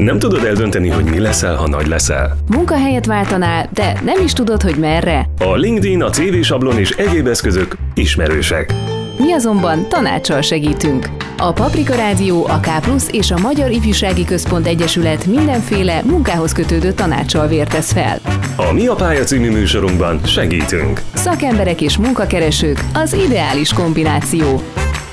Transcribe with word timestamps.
Nem 0.00 0.18
tudod 0.18 0.44
eldönteni, 0.44 0.88
hogy 0.88 1.04
mi 1.04 1.18
leszel, 1.18 1.54
ha 1.54 1.68
nagy 1.68 1.86
leszel? 1.86 2.36
Munkahelyet 2.50 3.06
váltanál, 3.06 3.68
de 3.72 4.00
nem 4.04 4.24
is 4.24 4.32
tudod, 4.32 4.62
hogy 4.62 4.76
merre? 4.76 5.28
A 5.38 5.54
LinkedIn, 5.54 6.02
a 6.02 6.10
CV 6.10 6.40
sablon 6.42 6.78
és 6.78 6.90
egyéb 6.90 7.26
eszközök 7.26 7.76
ismerősek. 7.94 8.74
Mi 9.18 9.32
azonban 9.32 9.88
tanácssal 9.88 10.40
segítünk. 10.40 11.06
A 11.36 11.52
Paprika 11.52 11.94
Rádió, 11.94 12.46
a 12.46 12.60
K 12.60 12.68
és 13.10 13.30
a 13.30 13.38
Magyar 13.38 13.70
Ifjúsági 13.70 14.24
Központ 14.24 14.66
Egyesület 14.66 15.26
mindenféle 15.26 16.02
munkához 16.04 16.52
kötődő 16.52 16.92
tanácssal 16.92 17.46
vértesz 17.46 17.92
fel. 17.92 18.18
A 18.56 18.72
Mi 18.72 18.86
a 18.86 18.94
pálya 18.94 19.24
című 19.24 19.50
műsorunkban 19.50 20.20
segítünk. 20.24 21.00
Szakemberek 21.14 21.80
és 21.80 21.98
munkakeresők 21.98 22.84
az 22.94 23.12
ideális 23.12 23.72
kombináció. 23.72 24.62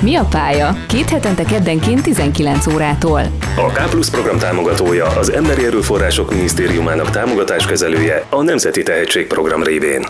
Mi 0.02 0.16
a 0.16 0.26
pálya? 0.30 0.76
Két 0.88 1.10
hetente 1.10 1.44
keddenként 1.44 2.02
19 2.04 2.68
órától. 2.68 3.22
A 3.56 3.72
K 3.72 4.10
program 4.12 4.38
támogatója 4.38 5.06
az 5.06 5.32
Emberi 5.32 5.66
Erőforrások 5.66 6.34
Minisztériumának 6.34 7.10
támogatáskezelője 7.10 8.26
a 8.30 8.42
Nemzeti 8.42 8.84
Tehetségprogram 8.84 9.64
révén. 9.64 10.06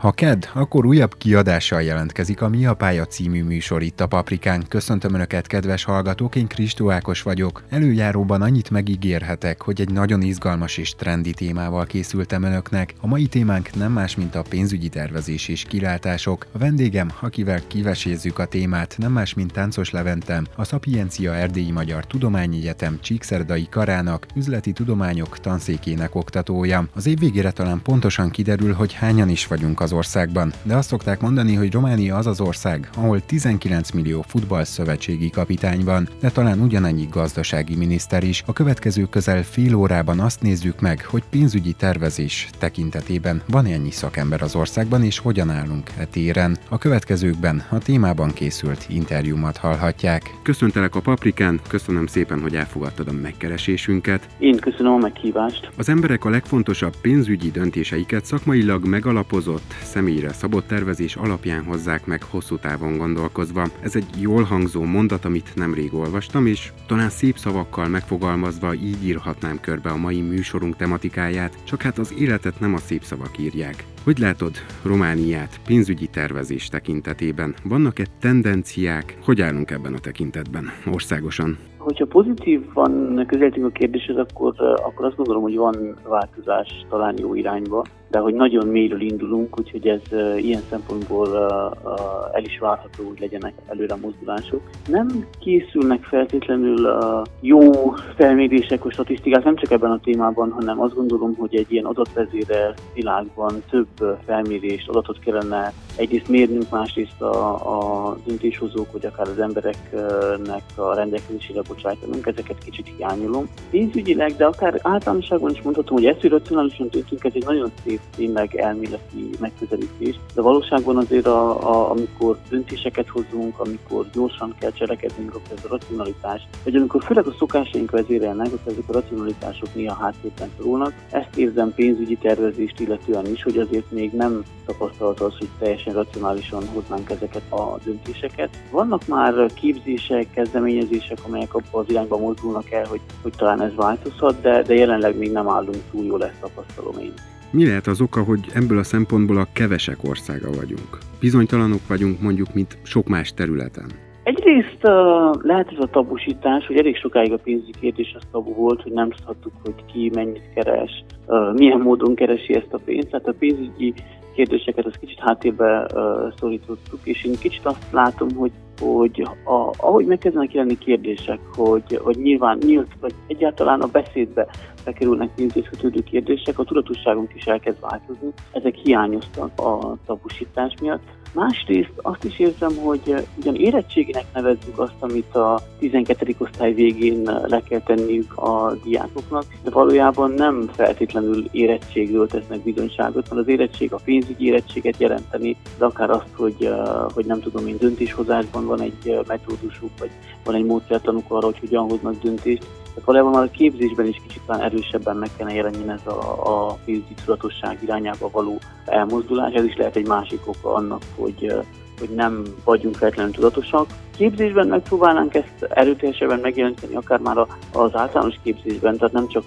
Ha 0.00 0.12
KED, 0.12 0.48
akkor 0.54 0.86
újabb 0.86 1.16
kiadással 1.16 1.82
jelentkezik 1.82 2.42
a 2.42 2.48
Mi 2.48 2.66
a 2.66 2.74
Pálya 2.74 3.06
című 3.06 3.44
műsor 3.44 3.82
itt 3.82 4.00
a 4.00 4.06
Paprikán. 4.06 4.64
Köszöntöm 4.68 5.14
Önöket, 5.14 5.46
kedves 5.46 5.84
hallgatók, 5.84 6.36
én 6.36 6.46
Kristó 6.46 6.90
Ákos 6.90 7.22
vagyok. 7.22 7.62
Előjáróban 7.68 8.42
annyit 8.42 8.70
megígérhetek, 8.70 9.62
hogy 9.62 9.80
egy 9.80 9.90
nagyon 9.90 10.22
izgalmas 10.22 10.76
és 10.76 10.94
trendi 10.94 11.32
témával 11.32 11.86
készültem 11.86 12.42
Önöknek. 12.42 12.94
A 13.00 13.06
mai 13.06 13.26
témánk 13.26 13.74
nem 13.74 13.92
más, 13.92 14.16
mint 14.16 14.34
a 14.34 14.42
pénzügyi 14.48 14.88
tervezés 14.88 15.48
és 15.48 15.62
kilátások. 15.62 16.46
A 16.52 16.58
vendégem, 16.58 17.10
akivel 17.20 17.60
kivesézzük 17.66 18.38
a 18.38 18.46
témát, 18.46 18.94
nem 18.98 19.12
más, 19.12 19.34
mint 19.34 19.52
Táncos 19.52 19.90
Leventem, 19.90 20.46
a 20.56 20.64
Szapiencia 20.64 21.34
Erdélyi 21.34 21.70
Magyar 21.70 22.06
Tudományegyetem 22.06 22.98
Csíkszerdai 23.00 23.66
Karának, 23.70 24.26
üzleti 24.34 24.72
tudományok 24.72 25.38
tanszékének 25.38 26.14
oktatója. 26.14 26.88
Az 26.94 27.06
év 27.06 27.18
végére 27.18 27.50
talán 27.50 27.82
pontosan 27.82 28.30
kiderül, 28.30 28.72
hogy 28.72 28.92
hányan 28.92 29.28
is 29.28 29.46
vagyunk 29.46 29.80
az 29.80 29.88
az 29.90 29.96
országban, 29.96 30.52
de 30.62 30.76
azt 30.76 30.88
szokták 30.88 31.20
mondani, 31.20 31.54
hogy 31.54 31.72
Románia 31.72 32.16
az 32.16 32.26
az 32.26 32.40
ország, 32.40 32.90
ahol 32.96 33.20
19 33.26 33.90
millió 33.90 34.24
futballszövetségi 34.28 35.30
kapitány 35.30 35.84
van, 35.84 36.08
de 36.20 36.30
talán 36.30 36.60
ugyanannyi 36.60 37.08
gazdasági 37.10 37.76
miniszter 37.76 38.22
is. 38.22 38.42
A 38.46 38.52
következő 38.52 39.04
közel 39.04 39.42
fél 39.42 39.74
órában 39.74 40.20
azt 40.20 40.42
nézzük 40.42 40.80
meg, 40.80 41.04
hogy 41.04 41.22
pénzügyi 41.30 41.72
tervezés 41.72 42.48
tekintetében 42.58 43.42
van 43.46 43.66
ennyi 43.66 43.90
szakember 43.90 44.42
az 44.42 44.54
országban, 44.54 45.02
és 45.02 45.18
hogyan 45.18 45.50
állunk 45.50 45.90
e 45.98 46.04
téren. 46.04 46.56
A 46.68 46.78
következőkben 46.78 47.62
a 47.68 47.78
témában 47.78 48.32
készült 48.32 48.86
interjúmat 48.88 49.56
hallhatják. 49.56 50.34
Köszöntelek 50.42 50.94
a 50.94 51.00
Paprikán, 51.00 51.60
köszönöm 51.68 52.06
szépen, 52.06 52.40
hogy 52.40 52.56
elfogadtad 52.56 53.08
a 53.08 53.12
megkeresésünket. 53.12 54.28
Én 54.38 54.56
köszönöm 54.56 54.92
a 54.92 54.98
meghívást. 54.98 55.70
Az 55.76 55.88
emberek 55.88 56.24
a 56.24 56.30
legfontosabb 56.30 56.94
pénzügyi 57.00 57.50
döntéseiket 57.50 58.24
szakmailag 58.24 58.86
megalapozott, 58.86 59.74
személyre 59.82 60.32
szabott 60.32 60.66
tervezés 60.66 61.16
alapján 61.16 61.64
hozzák 61.64 62.06
meg 62.06 62.22
hosszú 62.22 62.58
távon 62.58 62.96
gondolkozva. 62.96 63.70
Ez 63.82 63.96
egy 63.96 64.06
jól 64.20 64.42
hangzó 64.42 64.82
mondat, 64.84 65.24
amit 65.24 65.54
nemrég 65.54 65.94
olvastam, 65.94 66.46
és 66.46 66.72
talán 66.86 67.10
szép 67.10 67.38
szavakkal 67.38 67.88
megfogalmazva 67.88 68.74
így 68.74 69.04
írhatnám 69.04 69.60
körbe 69.60 69.90
a 69.90 69.96
mai 69.96 70.20
műsorunk 70.20 70.76
tematikáját, 70.76 71.58
csak 71.64 71.82
hát 71.82 71.98
az 71.98 72.14
életet 72.18 72.60
nem 72.60 72.74
a 72.74 72.78
szép 72.78 73.04
szavak 73.04 73.38
írják. 73.38 73.84
Hogy 74.04 74.18
látod 74.18 74.56
Romániát 74.82 75.60
pénzügyi 75.66 76.06
tervezés 76.06 76.68
tekintetében? 76.68 77.54
Vannak-e 77.62 78.06
tendenciák? 78.20 79.16
Hogy 79.24 79.40
állunk 79.40 79.70
ebben 79.70 79.94
a 79.94 79.98
tekintetben 79.98 80.72
országosan? 80.86 81.69
Hogyha 81.80 82.06
pozitívan 82.06 83.24
közelítünk 83.26 83.66
a 83.66 83.70
kérdéshez, 83.70 84.16
akkor, 84.16 84.54
akkor 84.58 85.04
azt 85.04 85.16
gondolom, 85.16 85.42
hogy 85.42 85.56
van 85.56 85.96
változás 86.08 86.86
talán 86.88 87.14
jó 87.18 87.34
irányba, 87.34 87.84
de 88.10 88.18
hogy 88.18 88.34
nagyon 88.34 88.66
mélyről 88.66 89.00
indulunk, 89.00 89.58
úgyhogy 89.58 89.88
ez 89.88 90.00
uh, 90.10 90.44
ilyen 90.44 90.62
szempontból 90.70 91.26
uh, 91.26 92.36
el 92.36 92.44
is 92.44 92.58
várható, 92.58 93.04
hogy 93.08 93.20
legyenek 93.20 93.52
előre 93.66 93.96
mozdulások. 93.96 94.60
Nem 94.88 95.26
készülnek 95.38 96.02
feltétlenül 96.02 96.98
jó 97.40 97.70
felmérések 98.16 98.82
vagy 98.82 98.92
statisztikák, 98.92 99.44
nem 99.44 99.56
csak 99.56 99.70
ebben 99.70 99.90
a 99.90 100.00
témában, 100.00 100.50
hanem 100.50 100.80
azt 100.80 100.94
gondolom, 100.94 101.34
hogy 101.34 101.56
egy 101.56 101.72
ilyen 101.72 101.84
adatvezére 101.84 102.74
világban 102.94 103.62
több 103.70 104.18
felmérést, 104.26 104.88
adatot 104.88 105.18
kellene 105.18 105.72
egyrészt 105.96 106.28
mérnünk, 106.28 106.70
másrészt 106.70 107.22
a, 107.22 107.54
a 107.54 108.16
döntéshozók, 108.26 108.92
vagy 108.92 109.06
akár 109.06 109.28
az 109.28 109.38
embereknek 109.38 110.62
a 110.76 110.94
rendelkezésére 110.94 111.62
bocsájtanunk, 111.70 112.26
ezeket 112.26 112.58
kicsit 112.64 112.92
hiányolom. 112.96 113.48
Pénzügyileg, 113.70 114.36
de 114.36 114.44
akár 114.44 114.80
általánosságban 114.82 115.50
is 115.50 115.62
mondhatom, 115.62 115.96
hogy 115.96 116.06
ezt, 116.06 116.22
racionálisan 116.22 116.88
döntünk, 116.90 117.24
ez 117.24 117.32
egy 117.34 117.44
nagyon 117.44 117.70
szép, 117.84 118.00
tényleg 118.16 118.56
elméleti 118.56 119.30
megközelítés, 119.40 120.20
de 120.34 120.40
valóságban 120.40 120.96
azért, 120.96 121.26
a, 121.26 121.70
a, 121.70 121.90
amikor 121.90 122.38
döntéseket 122.48 123.08
hozunk, 123.08 123.58
amikor 123.58 124.06
gyorsan 124.12 124.54
kell 124.58 124.72
cselekednünk, 124.72 125.34
akkor 125.34 125.56
ez 125.56 125.64
a 125.64 125.68
racionalitás, 125.68 126.42
vagy 126.64 126.76
amikor 126.76 127.02
főleg 127.02 127.26
a 127.26 127.34
szokásaink 127.38 127.90
vezérelnek, 127.90 128.46
akkor 128.46 128.72
ezek 128.72 128.84
a 128.86 128.92
racionalitások 128.92 129.74
néha 129.74 129.94
háttérben 129.94 130.50
szorulnak. 130.56 130.94
Ezt 131.10 131.36
érzem 131.36 131.74
pénzügyi 131.74 132.16
tervezést 132.16 132.80
illetően 132.80 133.26
is, 133.26 133.42
hogy 133.42 133.58
azért 133.58 133.90
még 133.90 134.12
nem 134.12 134.42
tapasztalat 134.66 135.20
az, 135.20 135.38
hogy 135.38 135.48
teljesen 135.58 135.94
racionálisan 135.94 136.68
hoznánk 136.68 137.10
ezeket 137.10 137.42
a 137.48 137.78
döntéseket. 137.84 138.48
Vannak 138.70 139.06
már 139.06 139.52
képzések, 139.54 140.30
kezdeményezések, 140.30 141.18
amelyek 141.26 141.54
abba 141.66 141.78
az 141.78 141.90
irányba 141.90 142.18
mozdulnak 142.18 142.70
el, 142.70 142.84
hogy, 142.84 143.00
hogy 143.22 143.32
talán 143.36 143.62
ez 143.62 143.74
változhat, 143.74 144.40
de, 144.40 144.62
de 144.62 144.74
jelenleg 144.74 145.18
még 145.18 145.32
nem 145.32 145.48
állunk 145.48 145.78
túl 145.90 146.04
jól, 146.04 146.24
ezt 146.24 146.40
tapasztalom 146.40 146.98
én. 146.98 147.12
Mi 147.52 147.66
lehet 147.66 147.86
az 147.86 148.00
oka, 148.00 148.22
hogy 148.22 148.40
ebből 148.54 148.78
a 148.78 148.82
szempontból 148.82 149.38
a 149.38 149.48
kevesek 149.52 149.98
országa 150.02 150.50
vagyunk? 150.50 150.98
Bizonytalanok 151.20 151.88
vagyunk 151.88 152.20
mondjuk, 152.20 152.54
mint 152.54 152.78
sok 152.82 153.08
más 153.08 153.34
területen. 153.34 153.86
Egyrészt 154.22 154.78
uh, 154.82 155.42
lehet 155.42 155.70
ez 155.72 155.78
a 155.78 155.86
tabusítás, 155.86 156.66
hogy 156.66 156.76
elég 156.76 156.96
sokáig 156.96 157.32
a 157.32 157.36
pénzügyi 157.36 157.72
kérdés 157.80 158.14
az 158.16 158.22
tabu 158.30 158.54
volt, 158.54 158.82
hogy 158.82 158.92
nem 158.92 159.10
tudhattuk, 159.10 159.52
hogy 159.64 159.84
ki 159.92 160.10
mennyit 160.14 160.52
keres, 160.54 161.04
uh, 161.26 161.54
milyen 161.54 161.80
módon 161.80 162.14
keresi 162.14 162.54
ezt 162.54 162.72
a 162.72 162.78
pénzt. 162.84 163.08
Tehát 163.08 163.26
a 163.26 163.34
pénzügyi 163.38 163.94
kérdéseket 164.34 164.86
az 164.86 164.94
kicsit 165.00 165.18
háttérbe 165.18 165.86
uh, 165.94 166.32
szorítottuk, 166.38 167.00
és 167.02 167.24
én 167.24 167.38
kicsit 167.38 167.66
azt 167.66 167.86
látom, 167.90 168.28
hogy 168.36 168.50
hogy 168.80 169.28
a, 169.44 169.74
ahogy 169.76 170.06
megkezdenek 170.06 170.52
jelenni 170.52 170.78
kérdések, 170.78 171.38
hogy, 171.56 172.00
hogy 172.02 172.16
nyilván 172.16 172.58
nyílt, 172.66 172.90
vagy 173.00 173.14
egyáltalán 173.26 173.80
a 173.80 173.86
beszédbe 173.86 174.46
bekerülnek 174.84 175.30
pénzhez 175.34 175.68
kötődő 175.70 176.02
kérdések, 176.02 176.58
a 176.58 176.64
tudatosságunk 176.64 177.34
is 177.34 177.44
elkezd 177.44 177.80
változni. 177.80 178.28
Ezek 178.52 178.74
hiányoztak 178.74 179.60
a 179.60 179.96
tabusítás 180.06 180.74
miatt. 180.80 181.02
Másrészt 181.34 181.92
azt 181.96 182.24
is 182.24 182.38
érzem, 182.38 182.76
hogy 182.76 183.14
ugyan 183.38 183.54
érettséginek 183.54 184.24
nevezzük 184.34 184.78
azt, 184.78 184.94
amit 184.98 185.34
a 185.34 185.60
12. 185.78 186.34
osztály 186.38 186.72
végén 186.72 187.22
le 187.22 187.62
kell 187.68 187.80
tenniük 187.80 188.36
a 188.36 188.74
diákoknak, 188.84 189.44
de 189.62 189.70
valójában 189.70 190.30
nem 190.30 190.68
feltétlenül 190.72 191.44
érettségről 191.50 192.26
tesznek 192.26 192.60
bizonyságot, 192.60 193.30
mert 193.30 193.40
az 193.40 193.48
érettség 193.48 193.92
a 193.92 194.00
pénzügyi 194.04 194.46
érettséget 194.46 194.98
jelenteni, 194.98 195.56
de 195.78 195.84
akár 195.84 196.10
azt, 196.10 196.34
hogy, 196.36 196.70
hogy 197.14 197.26
nem 197.26 197.40
tudom 197.40 197.66
én 197.66 197.76
döntéshozásban 197.78 198.66
van 198.70 198.80
egy 198.80 199.20
metódusuk, 199.26 199.90
vagy 199.98 200.10
van 200.44 200.54
egy 200.54 200.64
módszertanuk 200.64 201.24
arra, 201.28 201.44
hogy 201.44 201.58
hogyan 201.58 201.88
hoznak 201.88 202.22
döntést. 202.22 202.60
Tehát 202.60 203.04
valójában 203.04 203.32
már 203.32 203.42
a 203.42 203.50
képzésben 203.50 204.06
is 204.06 204.20
kicsit 204.26 204.42
talán 204.46 204.62
erősebben 204.62 205.16
meg 205.16 205.30
kellene 205.36 205.56
jelenni 205.56 205.88
ez 205.88 206.06
a, 206.12 206.18
a 206.42 206.78
pénzügyi 206.84 207.14
tudatosság 207.24 207.78
irányába 207.82 208.30
való 208.32 208.58
elmozdulás. 208.84 209.52
Ez 209.52 209.64
is 209.64 209.76
lehet 209.76 209.96
egy 209.96 210.06
másik 210.06 210.40
oka 210.46 210.74
annak, 210.74 211.02
hogy 211.16 211.52
hogy 212.00 212.08
nem 212.08 212.42
vagyunk 212.64 212.94
feltétlenül 212.94 213.32
tudatosak. 213.32 213.86
Képzésben 214.20 214.66
megpróbálnánk 214.66 215.34
ezt 215.34 215.62
erőteljesebben 215.68 216.40
megjeleníteni, 216.40 216.94
akár 216.94 217.18
már 217.18 217.36
az 217.72 217.96
általános 217.96 218.34
képzésben, 218.42 218.96
tehát 218.96 219.12
nem 219.12 219.28
csak 219.28 219.44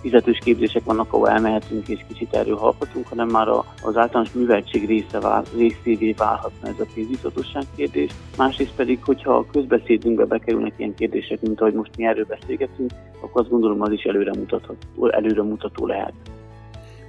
fizetős 0.00 0.38
képzések 0.44 0.84
vannak, 0.84 1.12
ahol 1.12 1.28
elmehetünk 1.28 1.88
és 1.88 2.00
kicsit 2.08 2.34
erről 2.34 2.74
hanem 3.08 3.28
már 3.28 3.48
az 3.82 3.96
általános 3.96 4.32
műveltség 4.32 4.86
része 4.86 5.20
vál, 5.20 5.42
részévé 5.56 6.12
válhatna 6.12 6.68
ez 6.68 6.80
a 6.80 6.86
pénzügyzatosság 6.94 7.62
kérdés. 7.76 8.10
Másrészt 8.36 8.74
pedig, 8.76 8.98
hogyha 9.04 9.34
a 9.34 9.46
közbeszédünkbe 9.52 10.24
bekerülnek 10.24 10.74
ilyen 10.76 10.94
kérdések, 10.94 11.40
mint 11.40 11.60
ahogy 11.60 11.74
most 11.74 11.96
mi 11.96 12.04
erről 12.04 12.26
beszélgetünk, 12.28 12.90
akkor 13.20 13.40
azt 13.40 13.50
gondolom 13.50 13.82
az 13.82 13.92
is 13.92 14.02
előre 14.02 14.32
mutatható, 14.34 15.08
előre 15.10 15.42
mutató 15.42 15.86
lehet 15.86 16.12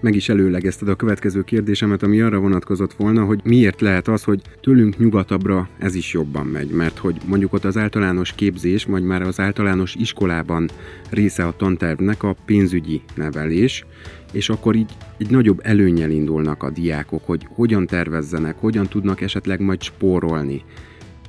meg 0.02 0.16
is 0.16 0.30
előlegezted 0.30 0.88
a 0.88 0.96
következő 0.96 1.42
kérdésemet, 1.42 2.04
ami 2.04 2.22
arra 2.22 2.40
vonatkozott 2.40 2.94
volna, 2.94 3.24
hogy 3.24 3.40
miért 3.44 3.82
lehet 3.82 4.08
az, 4.08 4.24
hogy 4.24 4.42
tőlünk 4.62 4.98
nyugatabbra 4.98 5.70
ez 5.78 5.96
is 5.96 6.14
jobban 6.14 6.46
megy, 6.46 6.70
mert 6.70 6.98
hogy 6.98 7.16
mondjuk 7.26 7.54
ott 7.54 7.66
az 7.66 7.78
általános 7.78 8.34
képzés, 8.34 8.86
vagy 8.86 9.04
már 9.04 9.22
az 9.22 9.40
általános 9.40 9.96
iskolában 9.96 10.70
része 11.10 11.46
a 11.46 11.56
tantervnek 11.58 12.24
a 12.24 12.36
pénzügyi 12.46 13.02
nevelés, 13.16 13.86
és 14.32 14.50
akkor 14.50 14.76
így 14.76 14.92
egy 15.18 15.30
nagyobb 15.30 15.60
előnyel 15.64 16.10
indulnak 16.10 16.64
a 16.64 16.70
diákok, 16.70 17.26
hogy 17.26 17.48
hogyan 17.50 17.86
tervezzenek, 17.86 18.56
hogyan 18.58 18.88
tudnak 18.88 19.22
esetleg 19.22 19.60
majd 19.60 19.82
spórolni. 19.82 20.64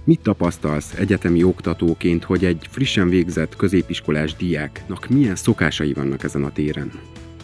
Mit 0.05 0.21
tapasztalsz 0.21 0.95
egyetemi 0.99 1.43
oktatóként, 1.43 2.25
hogy 2.25 2.45
egy 2.45 2.67
frissen 2.71 3.09
végzett 3.09 3.57
középiskolás 3.57 4.37
diáknak 4.37 5.09
milyen 5.09 5.37
szokásai 5.37 5.93
vannak 5.93 6.25
ezen 6.25 6.45
a 6.45 6.53
téren? 6.53 6.91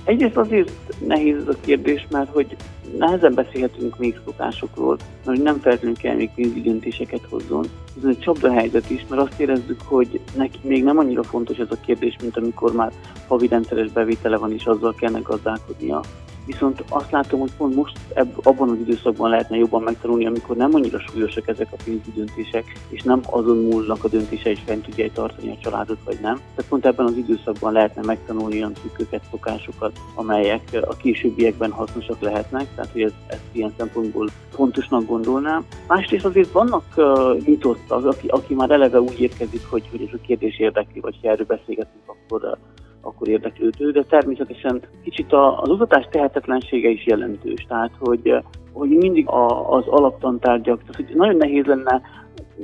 Egyrészt 0.08 0.37
azért 0.37 0.72
nehéz 1.06 1.37
ez 1.37 1.49
a 1.49 1.60
kérdés, 1.60 2.06
mert 2.10 2.32
hogy 2.32 2.56
nehezen 2.99 3.34
beszélhetünk 3.34 3.99
még 3.99 4.20
szokásokról, 4.25 4.96
mert 5.25 5.43
nem 5.43 5.60
feltétlenül 5.60 5.96
kell 5.96 6.14
még 6.14 6.31
pénzügyi 6.34 6.60
döntéseket 6.60 7.26
hozzon. 7.31 7.64
Ez 7.99 8.08
egy 8.08 8.19
csapda 8.19 8.52
helyzet 8.52 8.90
is, 8.90 9.05
mert 9.08 9.22
azt 9.22 9.40
érezzük, 9.40 9.81
hogy 9.84 10.20
neki 10.37 10.58
még 10.62 10.84
nem 10.84 10.99
annyira 10.99 11.22
fontos 11.22 11.56
ez 11.56 11.70
a 11.70 11.81
kérdés, 11.87 12.16
mint 12.20 12.37
amikor 12.37 12.72
már 12.72 12.93
havi 13.26 13.46
rendszeres 13.46 13.90
bevétele 13.90 14.37
van, 14.37 14.52
és 14.52 14.64
azzal 14.64 14.94
kellene 14.94 15.20
gazdálkodnia. 15.22 16.00
Viszont 16.49 16.85
azt 16.89 17.11
látom, 17.11 17.41
hogy 17.41 17.53
pont 17.56 17.75
most 17.75 17.99
ebb, 18.15 18.33
abban 18.43 18.69
az 18.69 18.77
időszakban 18.81 19.31
lehetne 19.31 19.56
jobban 19.56 19.83
megtanulni, 19.83 20.27
amikor 20.27 20.56
nem 20.56 20.75
annyira 20.75 20.99
súlyosak 21.00 21.49
ezek 21.49 21.69
a 21.71 21.77
pénzügyi 21.85 22.12
döntések, 22.15 22.65
és 22.89 23.03
nem 23.03 23.21
azon 23.31 23.56
múlnak 23.56 24.05
a 24.05 24.09
döntése, 24.09 24.49
hogy 24.49 24.62
fent 24.67 24.85
tudja 24.85 25.12
tartani 25.12 25.50
a 25.50 25.59
családot, 25.62 25.99
vagy 26.05 26.19
nem. 26.23 26.35
Tehát 26.35 26.69
pont 26.69 26.87
ebben 26.87 27.06
az 27.06 27.17
időszakban 27.17 27.73
lehetne 27.73 28.03
megtanulni 28.03 28.56
olyan 28.56 28.73
trükköket, 28.73 29.23
szokásokat, 29.31 29.93
amelyek 30.15 30.79
a 30.89 30.97
későbbiekben 30.97 31.71
hasznosak 31.71 32.21
lehetnek, 32.21 32.67
tehát 32.75 32.93
hogy 32.93 33.03
ez, 33.03 33.12
ezt 33.27 33.43
ilyen 33.53 33.75
szempontból 33.77 34.29
fontosnak 34.51 35.06
gondolnám. 35.06 35.65
Másrészt 35.87 36.25
azért 36.25 36.53
vannak 36.53 36.85
uh, 36.97 37.39
nyitott 37.44 37.91
az, 37.91 38.05
aki, 38.05 38.27
aki 38.29 38.55
már 38.55 38.71
eleve 38.71 39.01
úgy 39.01 39.21
érkezik, 39.21 39.67
hogy, 39.71 39.89
hogy 39.91 40.03
ez 40.03 40.19
a 40.21 40.27
kérdés 40.27 40.59
érdekli, 40.59 41.01
vagy 41.01 41.19
ha 41.23 41.29
erről 41.29 41.47
beszélgetünk, 41.47 42.03
akkor 42.06 42.44
uh, 42.44 42.59
akkor 43.00 43.29
érdeklődő, 43.29 43.91
de 43.91 44.03
természetesen 44.03 44.83
kicsit 45.03 45.33
az 45.33 45.69
oktatás 45.69 46.06
tehetetlensége 46.11 46.89
is 46.89 47.06
jelentős. 47.06 47.67
Tehát, 47.69 47.91
hogy, 47.99 48.35
hogy 48.73 48.89
mindig 48.89 49.29
a, 49.29 49.73
az 49.73 49.85
alaptantárgyak, 49.87 50.81
tehát 50.81 50.97
hogy 50.97 51.17
nagyon 51.17 51.37
nehéz 51.37 51.65
lenne 51.65 52.03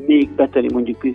még 0.07 0.31
betenni 0.31 0.73
mondjuk 0.73 1.07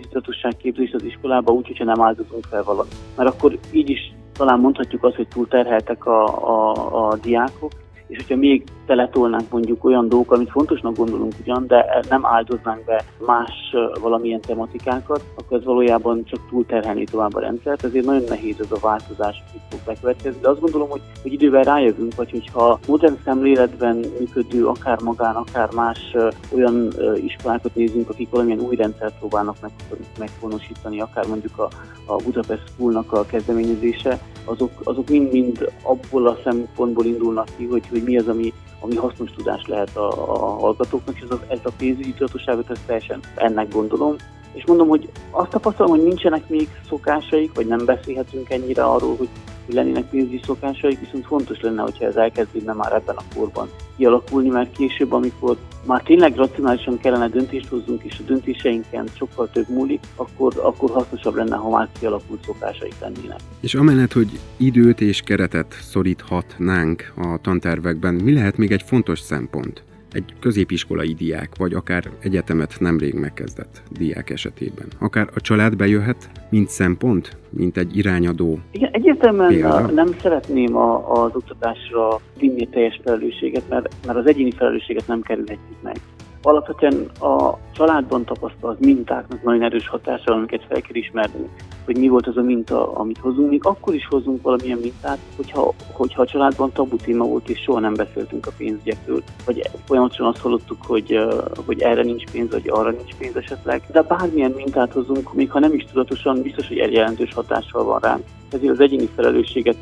képzést 0.58 0.94
az 0.94 1.04
iskolába 1.04 1.52
úgy, 1.52 1.66
hogyha 1.66 1.84
nem 1.84 2.00
áldozunk 2.00 2.44
fel 2.44 2.62
valamit. 2.62 2.94
Mert 3.16 3.28
akkor 3.28 3.58
így 3.72 3.90
is 3.90 4.12
talán 4.32 4.60
mondhatjuk 4.60 5.04
azt, 5.04 5.16
hogy 5.16 5.28
túlterheltek 5.28 6.06
a, 6.06 6.24
a, 6.26 7.08
a 7.08 7.16
diákok, 7.16 7.72
és 8.10 8.16
hogyha 8.16 8.36
még 8.36 8.64
teletolnánk 8.86 9.50
mondjuk 9.50 9.84
olyan 9.84 10.08
dolgok, 10.08 10.32
amit 10.32 10.50
fontosnak 10.50 10.96
gondolunk 10.96 11.32
ugyan, 11.40 11.66
de 11.66 12.04
nem 12.08 12.26
áldoznánk 12.26 12.84
be 12.84 13.04
más 13.26 13.74
valamilyen 14.00 14.40
tematikákat, 14.40 15.24
akkor 15.34 15.58
ez 15.58 15.64
valójában 15.64 16.24
csak 16.24 16.48
túlterhelni 16.48 17.04
tovább 17.04 17.34
a 17.34 17.40
rendszert, 17.40 17.84
ezért 17.84 18.04
nagyon 18.04 18.24
nehéz 18.28 18.60
ez 18.60 18.70
a 18.70 18.78
változás, 18.80 19.42
hogy 19.52 19.60
fog 19.70 19.80
bekövetkezni. 19.86 20.40
De 20.40 20.48
azt 20.48 20.60
gondolom, 20.60 20.88
hogy, 20.88 21.00
hogy 21.22 21.32
idővel 21.32 21.62
rájövünk, 21.62 22.14
vagy 22.14 22.30
hogyha 22.30 22.78
modern 22.86 23.16
szemléletben 23.24 24.04
működő, 24.18 24.66
akár 24.66 25.00
magán, 25.00 25.34
akár 25.34 25.68
más 25.74 26.16
olyan 26.54 26.92
iskolákat 27.24 27.74
nézünk, 27.74 28.08
akik 28.08 28.30
valamilyen 28.30 28.60
új 28.60 28.76
rendszert 28.76 29.18
próbálnak 29.18 29.56
meg, 29.60 29.70
meghonosítani, 30.18 31.00
akár 31.00 31.26
mondjuk 31.26 31.58
a, 31.58 31.68
a 32.06 32.16
Budapest 32.16 32.62
Schoolnak 32.66 33.12
a 33.12 33.24
kezdeményezése, 33.24 34.18
azok, 34.50 34.70
azok 34.84 35.08
mind-mind 35.08 35.72
abból 35.82 36.26
a 36.26 36.38
szempontból 36.44 37.04
indulnak 37.04 37.48
ki, 37.56 37.64
hogy, 37.64 37.88
hogy 37.88 38.02
mi 38.02 38.18
az, 38.18 38.28
ami, 38.28 38.52
ami 38.80 38.96
hasznos 38.96 39.30
tudás 39.30 39.66
lehet 39.66 39.96
a, 39.96 40.08
a 40.08 40.48
hallgatóknak, 40.48 41.16
és 41.16 41.22
ez 41.22 41.30
a, 41.30 41.40
ez 41.48 41.58
a 41.62 41.72
pénzügyi 41.78 42.12
tudatosságot, 42.12 42.70
ezt 42.70 42.86
teljesen 42.86 43.20
ennek 43.34 43.72
gondolom. 43.72 44.16
És 44.52 44.66
mondom, 44.66 44.88
hogy 44.88 45.08
azt 45.30 45.50
tapasztalom, 45.50 45.90
hogy 45.90 46.02
nincsenek 46.02 46.48
még 46.48 46.68
szokásaik, 46.88 47.54
vagy 47.54 47.66
nem 47.66 47.84
beszélhetünk 47.84 48.50
ennyire 48.50 48.82
arról, 48.82 49.16
hogy 49.16 49.28
hogy 49.70 49.78
lennének 49.78 50.10
pénzügyi 50.10 50.40
szokásaik, 50.44 51.00
viszont 51.00 51.26
fontos 51.26 51.60
lenne, 51.60 51.82
hogyha 51.82 52.04
ez 52.04 52.16
elkezdődne 52.16 52.72
már 52.72 52.92
ebben 52.92 53.16
a 53.16 53.34
korban 53.34 53.68
kialakulni, 53.96 54.48
mert 54.48 54.76
később, 54.76 55.12
amikor 55.12 55.56
már 55.86 56.02
tényleg 56.02 56.36
racionálisan 56.36 56.98
kellene 56.98 57.28
döntést 57.28 57.68
hozzunk, 57.68 58.02
és 58.02 58.18
a 58.18 58.22
döntéseinken 58.22 59.08
sokkal 59.16 59.50
több 59.52 59.68
múlik, 59.68 60.00
akkor, 60.16 60.52
akkor 60.62 60.90
hasznosabb 60.90 61.34
lenne, 61.34 61.56
ha 61.56 61.68
már 61.68 61.88
kialakult 61.98 62.44
szokásaik 62.44 62.94
lennének. 63.00 63.40
És 63.60 63.74
amellett, 63.74 64.12
hogy 64.12 64.38
időt 64.56 65.00
és 65.00 65.20
keretet 65.20 65.76
szoríthatnánk 65.80 67.12
a 67.16 67.38
tantervekben, 67.42 68.14
mi 68.14 68.32
lehet 68.32 68.56
még 68.56 68.72
egy 68.72 68.82
fontos 68.82 69.20
szempont? 69.20 69.82
Egy 70.12 70.34
középiskolai 70.40 71.14
diák, 71.14 71.50
vagy 71.58 71.72
akár 71.72 72.04
egyetemet 72.20 72.76
nemrég 72.78 73.14
megkezdett 73.14 73.82
diák 73.90 74.30
esetében. 74.30 74.86
Akár 74.98 75.28
a 75.34 75.40
család 75.40 75.76
bejöhet, 75.76 76.30
mint 76.48 76.68
szempont, 76.68 77.36
mint 77.50 77.76
egy 77.76 77.96
irányadó 77.96 78.58
Igen, 78.70 78.90
egyértelműen 78.92 79.48
példa. 79.48 79.80
nem 79.80 80.14
szeretném 80.22 80.76
a, 80.76 81.12
az 81.12 81.30
oktatásra 81.34 82.20
vinni 82.38 82.68
teljes 82.68 83.00
felelősséget, 83.04 83.68
mert, 83.68 83.94
mert 84.06 84.18
az 84.18 84.26
egyéni 84.26 84.50
felelősséget 84.50 85.06
nem 85.06 85.20
kerülhetjük 85.20 85.82
meg. 85.82 85.96
Alapvetően 86.42 87.04
a 87.20 87.58
családban 87.72 88.24
tapasztalt 88.24 88.80
mintáknak 88.80 89.42
nagyon 89.42 89.62
erős 89.62 89.88
hatása, 89.88 90.32
amiket 90.32 90.64
fel 90.68 90.80
kell 90.80 90.94
ismerni, 90.96 91.48
hogy 91.84 91.98
mi 91.98 92.08
volt 92.08 92.26
az 92.26 92.36
a 92.36 92.42
minta, 92.42 92.92
amit 92.92 93.18
hozunk. 93.18 93.50
Még 93.50 93.64
akkor 93.64 93.94
is 93.94 94.06
hozunk 94.06 94.42
valamilyen 94.42 94.78
mintát, 94.78 95.18
hogyha, 95.36 95.74
hogyha 95.92 96.22
a 96.22 96.26
családban 96.26 96.72
tabu 96.72 96.96
téma 96.96 97.24
volt, 97.24 97.48
és 97.48 97.60
soha 97.60 97.80
nem 97.80 97.94
beszéltünk 97.94 98.46
a 98.46 98.52
pénzügyekről, 98.56 99.22
vagy 99.44 99.70
folyamatosan 99.84 100.26
azt 100.26 100.40
hallottuk, 100.40 100.78
hogy, 100.86 101.18
hogy 101.66 101.80
erre 101.80 102.02
nincs 102.02 102.30
pénz, 102.30 102.50
vagy 102.50 102.68
arra 102.68 102.90
nincs 102.90 103.14
pénz 103.14 103.36
esetleg. 103.36 103.82
De 103.92 104.02
bármilyen 104.02 104.52
mintát 104.56 104.92
hozunk, 104.92 105.34
még 105.34 105.50
ha 105.50 105.58
nem 105.58 105.74
is 105.74 105.84
tudatosan, 105.84 106.42
biztos, 106.42 106.68
hogy 106.68 106.78
egy 106.78 106.92
jelentős 106.92 107.34
hatással 107.34 107.84
van 107.84 107.98
ránk. 108.00 108.24
Ezért 108.52 108.72
az 108.72 108.80
egyéni 108.80 109.08
felelősséget 109.14 109.76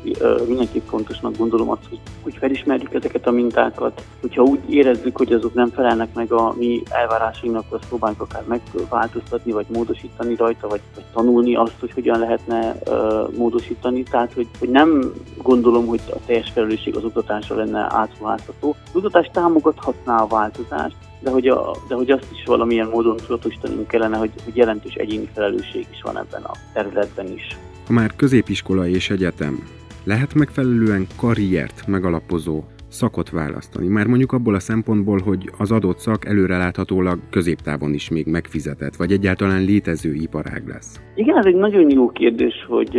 mindenképp 0.47 0.87
fontosnak 0.87 1.37
gondolom 1.37 1.69
azt, 1.69 1.87
hogy, 1.89 1.99
hogy 2.21 2.35
felismerjük 2.35 2.93
ezeket 2.93 3.27
a 3.27 3.31
mintákat, 3.31 4.03
hogyha 4.21 4.43
úgy 4.43 4.59
érezzük, 4.69 5.17
hogy 5.17 5.33
azok 5.33 5.53
nem 5.53 5.69
felelnek 5.69 6.13
meg 6.13 6.31
a 6.31 6.53
mi 6.57 6.81
elvárásainknak, 6.89 7.65
azt 7.69 7.87
próbáljuk 7.87 8.21
akár 8.21 8.43
megváltoztatni, 8.47 9.51
vagy 9.51 9.65
módosítani 9.69 10.35
rajta, 10.35 10.67
vagy, 10.67 10.81
vagy 10.95 11.03
tanulni 11.13 11.55
azt, 11.55 11.75
hogy 11.79 11.91
hogyan 11.91 12.19
lehetne 12.19 12.75
uh, 12.85 13.33
módosítani. 13.37 14.03
Tehát, 14.03 14.33
hogy, 14.33 14.47
hogy 14.59 14.69
nem 14.69 15.13
gondolom, 15.37 15.87
hogy 15.87 16.01
a 16.09 16.17
teljes 16.25 16.49
felelősség 16.49 16.95
az 16.95 17.03
oktatásra 17.03 17.55
lenne 17.55 17.87
átruházható. 17.89 18.75
Az 18.85 18.95
oktatás 18.95 19.29
támogathatná 19.33 20.21
a 20.21 20.27
változást, 20.27 20.95
de 21.19 21.29
hogy, 21.29 21.47
a, 21.47 21.75
de 21.87 21.95
hogy 21.95 22.11
azt 22.11 22.27
is 22.31 22.43
valamilyen 22.45 22.87
módon 22.87 23.17
tudatosítanunk 23.17 23.87
kellene, 23.87 24.17
hogy, 24.17 24.31
hogy 24.43 24.55
jelentős 24.55 24.93
egyéni 24.93 25.29
felelősség 25.33 25.85
is 25.91 26.01
van 26.01 26.17
ebben 26.17 26.43
a 26.43 26.51
területben 26.73 27.27
is. 27.33 27.57
Ha 27.87 27.93
már 27.93 28.15
középiskola 28.15 28.87
és 28.87 29.09
egyetem, 29.09 29.63
lehet 30.03 30.33
megfelelően 30.33 31.07
karriert 31.17 31.87
megalapozó 31.87 32.63
szakot 32.87 33.29
választani. 33.29 33.87
Már 33.87 34.05
mondjuk 34.05 34.31
abból 34.31 34.55
a 34.55 34.59
szempontból, 34.59 35.19
hogy 35.23 35.51
az 35.57 35.71
adott 35.71 35.97
szak 35.97 36.25
előreláthatólag 36.25 37.19
középtávon 37.29 37.93
is 37.93 38.09
még 38.09 38.27
megfizetett, 38.27 38.95
vagy 38.95 39.11
egyáltalán 39.11 39.61
létező 39.61 40.13
iparág 40.13 40.67
lesz. 40.67 41.01
Igen, 41.15 41.37
ez 41.37 41.45
egy 41.45 41.55
nagyon 41.55 41.89
jó 41.89 42.09
kérdés, 42.09 42.65
hogy 42.67 42.97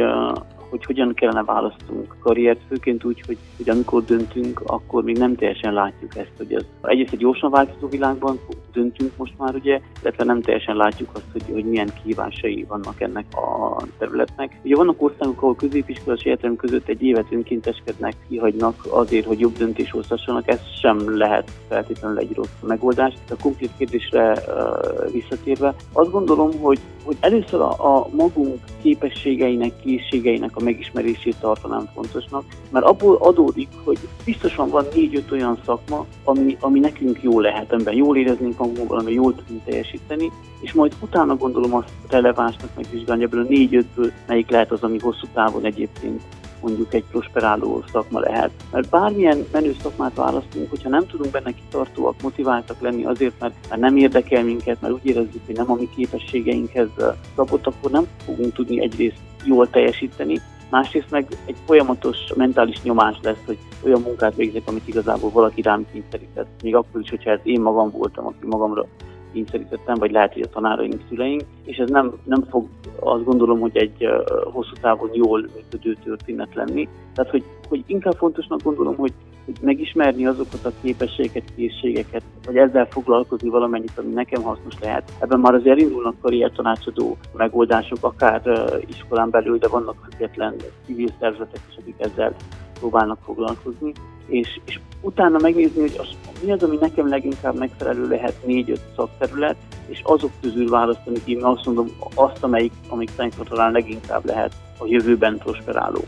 hogy 0.71 0.85
hogyan 0.85 1.15
kellene 1.15 1.43
választunk 1.43 2.17
karriert, 2.21 2.61
főként 2.69 3.05
úgy, 3.05 3.23
hogy, 3.27 3.39
hogy 3.57 3.71
amikor 3.71 4.05
döntünk, 4.05 4.63
akkor 4.67 5.03
még 5.03 5.19
nem 5.19 5.35
teljesen 5.35 5.73
látjuk 5.73 6.17
ezt, 6.17 6.33
hogy 6.37 6.53
ez 6.53 6.65
egyrészt 6.83 7.13
egy 7.13 7.19
gyorsan 7.19 7.51
változó 7.51 7.89
világban 7.89 8.39
döntünk 8.73 9.17
most 9.17 9.35
már, 9.39 9.55
ugye, 9.55 9.81
illetve 10.03 10.25
nem 10.25 10.41
teljesen 10.41 10.77
látjuk 10.77 11.09
azt, 11.13 11.25
hogy, 11.33 11.43
hogy 11.53 11.65
milyen 11.65 11.93
kívásai 12.05 12.65
vannak 12.69 13.01
ennek 13.01 13.25
a 13.31 13.83
területnek. 13.99 14.59
Ugye 14.63 14.77
vannak 14.77 15.03
országok, 15.03 15.43
ahol 15.43 15.55
középiskolás 15.57 16.23
egyetem 16.23 16.57
között 16.57 16.89
egy 16.89 17.03
évet 17.03 17.27
önkénteskednek, 17.31 18.15
kihagynak 18.29 18.87
azért, 18.91 19.27
hogy 19.27 19.41
jobb 19.41 19.57
döntés 19.57 19.91
hozhassanak, 19.91 20.49
ez 20.49 20.61
sem 20.81 21.17
lehet 21.17 21.51
feltétlenül 21.69 22.19
egy 22.19 22.35
rossz 22.35 22.49
megoldás. 22.67 23.15
A 23.31 23.35
konkrét 23.43 23.71
kérdésre 23.79 24.33
uh, 24.33 25.13
visszatérve, 25.13 25.75
azt 25.93 26.11
gondolom, 26.11 26.51
hogy, 26.61 26.79
hogy 27.05 27.17
először 27.21 27.61
a, 27.61 27.97
a 27.97 28.09
magunk 28.13 28.59
képességeinek, 28.83 29.73
készségeinek 29.81 30.57
a 30.57 30.60
megismerését 30.63 31.37
tartanám 31.41 31.91
fontosnak, 31.95 32.45
mert 32.71 32.85
abból 32.85 33.17
adódik, 33.17 33.69
hogy 33.85 33.99
biztosan 34.25 34.69
van 34.69 34.87
négy-öt 34.95 35.33
olyan 35.33 35.59
szakma, 35.65 36.07
ami, 36.25 36.57
ami 36.61 36.79
nekünk 36.79 37.23
jó 37.23 37.41
lehet, 37.41 37.73
amiben 37.73 37.95
jól 37.95 38.17
éreznénk 38.17 38.59
magunkban, 38.59 38.99
ami 38.99 39.13
jól 39.13 39.35
tudunk 39.35 39.65
teljesíteni, 39.65 40.33
és 40.61 40.73
majd 40.73 40.93
utána 41.01 41.37
gondolom 41.37 41.75
azt 41.75 41.93
relevánsnak 42.09 42.71
megvizsgálni, 42.77 43.23
ebből 43.23 43.45
a 43.45 43.49
négy-ötből 43.49 44.13
melyik 44.27 44.51
lehet 44.51 44.71
az, 44.71 44.83
ami 44.83 44.99
hosszú 44.99 45.27
távon 45.33 45.65
egyébként 45.65 46.23
mondjuk 46.63 46.95
egy 46.95 47.05
prosperáló 47.11 47.85
szakma 47.93 48.21
lehet. 48.21 48.51
Mert 48.71 48.89
bármilyen 48.89 49.47
menő 49.53 49.77
szakmát 49.83 50.15
választunk, 50.15 50.71
hogyha 50.71 50.89
nem 50.89 51.07
tudunk 51.07 51.31
benne 51.31 51.53
kitartóak, 51.53 52.23
motiváltak 52.23 52.81
lenni 52.81 53.05
azért, 53.05 53.35
mert, 53.41 53.55
mert 53.69 53.81
nem 53.81 53.97
érdekel 53.97 54.45
minket, 54.45 54.81
mert 54.81 54.95
úgy 54.95 55.07
érezzük, 55.07 55.47
hogy 55.47 55.57
nem 55.57 55.71
a 55.71 55.75
mi 55.75 55.89
képességeinkhez 55.97 56.89
szabott, 57.37 57.67
akkor 57.67 57.91
nem 57.91 58.07
fogunk 58.25 58.53
tudni 58.53 58.81
egyrészt 58.81 59.19
jól 59.45 59.71
teljesíteni, 59.71 60.41
másrészt 60.71 61.11
meg 61.11 61.27
egy 61.45 61.57
folyamatos 61.65 62.17
mentális 62.37 62.83
nyomás 62.83 63.19
lesz, 63.23 63.43
hogy 63.47 63.59
olyan 63.85 64.01
munkát 64.01 64.35
végzek, 64.35 64.63
amit 64.67 64.89
igazából 64.89 65.31
valaki 65.31 65.63
rám 65.63 65.87
kényszerített. 65.93 66.63
Még 66.63 66.75
akkor 66.75 67.01
is, 67.01 67.11
hogyha 67.11 67.31
ez 67.31 67.41
én 67.43 67.61
magam 67.61 67.91
voltam, 67.91 68.27
aki 68.27 68.47
magamra 68.47 68.87
kényszerítettem, 69.33 69.95
vagy 69.95 70.11
lehet, 70.11 70.33
hogy 70.33 70.43
a 70.43 70.49
tanáraink, 70.49 71.03
szüleink, 71.09 71.43
és 71.65 71.77
ez 71.77 71.91
nem, 71.91 72.13
nem 72.25 72.45
fog 72.51 72.67
azt 73.01 73.25
gondolom, 73.25 73.61
hogy 73.61 73.77
egy 73.77 74.09
hosszú 74.53 74.73
távon 74.81 75.11
jól 75.13 75.49
működő 75.55 75.97
történet 76.05 76.55
lenni. 76.55 76.89
Tehát, 77.15 77.31
hogy, 77.31 77.45
hogy 77.69 77.85
inkább 77.87 78.15
fontosnak 78.17 78.63
gondolom, 78.63 78.97
hogy 78.97 79.13
megismerni 79.61 80.27
azokat 80.27 80.65
a 80.65 80.73
képességeket, 80.83 81.43
készségeket, 81.57 82.23
vagy 82.45 82.57
ezzel 82.57 82.87
foglalkozni 82.87 83.49
valamennyit, 83.49 83.99
ami 83.99 84.13
nekem 84.13 84.43
hasznos 84.43 84.75
lehet. 84.81 85.13
Ebben 85.19 85.41
már 85.41 85.55
azért 85.55 85.81
indulnak 85.81 86.21
karriertanácsadó 86.21 87.17
megoldások, 87.33 87.99
akár 88.01 88.43
iskolán 88.87 89.31
belül, 89.31 89.59
de 89.59 89.69
vannak 89.69 90.09
független 90.11 90.55
civil 90.87 91.09
szervezetek 91.21 91.61
is, 91.69 91.77
akik 91.77 91.95
ezzel 91.99 92.35
próbálnak 92.79 93.19
foglalkozni, 93.25 93.93
és, 94.27 94.61
és 94.65 94.81
utána 95.01 95.39
megnézni, 95.41 95.81
hogy 95.81 95.97
az, 95.99 96.09
mi 96.45 96.53
az, 96.53 96.63
ami 96.63 96.77
nekem 96.81 97.09
leginkább 97.09 97.59
megfelelő 97.59 98.09
lehet 98.09 98.47
négy-öt 98.47 98.81
szakterület, 98.97 99.57
és 99.87 100.01
azok 100.03 100.31
közül 100.41 100.69
választani 100.69 101.19
ki, 101.25 101.39
azt 101.41 101.67
mondom, 101.67 101.87
azt, 102.15 102.45
amelyik, 102.45 102.73
amik 102.89 103.11
szerintem 103.17 103.45
talán 103.45 103.73
leginkább 103.73 104.25
lehet 104.25 104.53
a 104.79 104.87
jövőben 104.87 105.39
prosperáló 105.39 106.01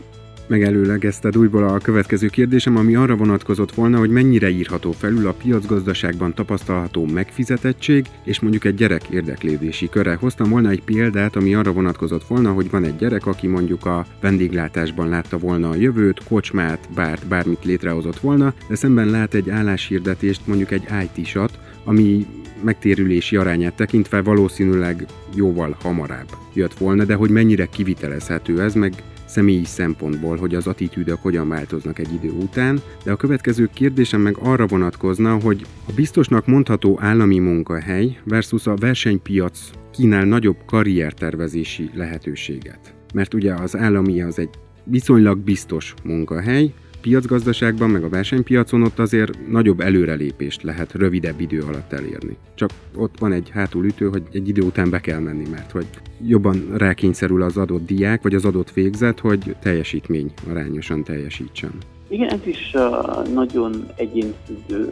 megelőlegezted 0.53 1.37
újból 1.37 1.63
a 1.63 1.77
következő 1.77 2.27
kérdésem, 2.27 2.77
ami 2.77 2.95
arra 2.95 3.15
vonatkozott 3.15 3.73
volna, 3.73 3.97
hogy 3.97 4.09
mennyire 4.09 4.49
írható 4.49 4.91
felül 4.91 5.27
a 5.27 5.33
piacgazdaságban 5.33 6.33
tapasztalható 6.33 7.05
megfizetettség, 7.05 8.05
és 8.23 8.39
mondjuk 8.39 8.65
egy 8.65 8.75
gyerek 8.75 9.03
érdeklődési 9.09 9.89
köre. 9.89 10.15
Hoztam 10.15 10.49
volna 10.49 10.69
egy 10.69 10.83
példát, 10.83 11.35
ami 11.35 11.53
arra 11.53 11.71
vonatkozott 11.71 12.27
volna, 12.27 12.51
hogy 12.51 12.69
van 12.69 12.83
egy 12.83 12.95
gyerek, 12.95 13.25
aki 13.25 13.47
mondjuk 13.47 13.85
a 13.85 14.05
vendéglátásban 14.21 15.09
látta 15.09 15.37
volna 15.37 15.69
a 15.69 15.75
jövőt, 15.75 16.23
kocsmát, 16.23 16.87
bárt, 16.95 17.27
bármit 17.27 17.65
létrehozott 17.65 18.19
volna, 18.19 18.53
de 18.67 18.75
szemben 18.75 19.07
lát 19.09 19.33
egy 19.33 19.49
álláshirdetést, 19.49 20.47
mondjuk 20.47 20.71
egy 20.71 20.87
IT-sat, 21.03 21.59
ami 21.83 22.25
megtérülési 22.63 23.35
arányát 23.35 23.75
tekintve 23.75 24.21
valószínűleg 24.21 25.05
jóval 25.35 25.77
hamarabb 25.81 26.27
jött 26.53 26.73
volna, 26.73 27.03
de 27.03 27.13
hogy 27.13 27.29
mennyire 27.29 27.65
kivitelezhető 27.65 28.61
ez, 28.61 28.73
meg 28.73 29.03
személyi 29.33 29.65
szempontból, 29.65 30.37
hogy 30.37 30.55
az 30.55 30.67
attitűdök 30.67 31.17
hogyan 31.21 31.47
változnak 31.47 31.99
egy 31.99 32.13
idő 32.13 32.29
után, 32.29 32.81
de 33.03 33.11
a 33.11 33.15
következő 33.15 33.69
kérdésem 33.73 34.21
meg 34.21 34.37
arra 34.39 34.67
vonatkozna, 34.67 35.39
hogy 35.39 35.65
a 35.87 35.91
biztosnak 35.95 36.45
mondható 36.45 36.99
állami 37.01 37.39
munkahely 37.39 38.19
versus 38.23 38.67
a 38.67 38.75
versenypiac 38.75 39.59
kínál 39.91 40.25
nagyobb 40.25 40.57
karriertervezési 40.65 41.89
lehetőséget. 41.93 42.93
Mert 43.13 43.33
ugye 43.33 43.53
az 43.53 43.77
állami 43.77 44.21
az 44.21 44.39
egy 44.39 44.49
viszonylag 44.83 45.37
biztos 45.37 45.93
munkahely, 46.03 46.73
piacgazdaságban, 47.03 47.89
meg 47.89 48.03
a 48.03 48.09
versenypiacon 48.09 48.83
ott 48.83 48.99
azért 48.99 49.49
nagyobb 49.49 49.79
előrelépést 49.79 50.63
lehet 50.63 50.93
rövidebb 50.93 51.39
idő 51.39 51.61
alatt 51.61 51.93
elérni. 51.93 52.37
Csak 52.55 52.69
ott 52.95 53.19
van 53.19 53.31
egy 53.31 53.49
hátulütő, 53.49 54.09
hogy 54.09 54.23
egy 54.31 54.47
idő 54.47 54.61
után 54.61 54.89
be 54.89 54.99
kell 54.99 55.19
menni, 55.19 55.47
mert 55.51 55.71
hogy 55.71 55.85
jobban 56.27 56.65
rákényszerül 56.77 57.41
az 57.41 57.57
adott 57.57 57.85
diák, 57.85 58.21
vagy 58.21 58.35
az 58.35 58.45
adott 58.45 58.71
végzet, 58.71 59.19
hogy 59.19 59.55
teljesítmény 59.61 60.33
arányosan 60.49 61.03
teljesítsen. 61.03 61.71
Igen, 62.07 62.29
ez 62.29 62.45
is 62.45 62.73
uh, 62.73 63.33
nagyon 63.33 63.87
egyénfüggő. 63.95 64.91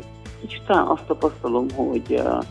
Talán 0.68 0.88
azt 0.88 1.06
tapasztalom, 1.06 1.66
hogy 1.70 2.06
uh, 2.10 2.44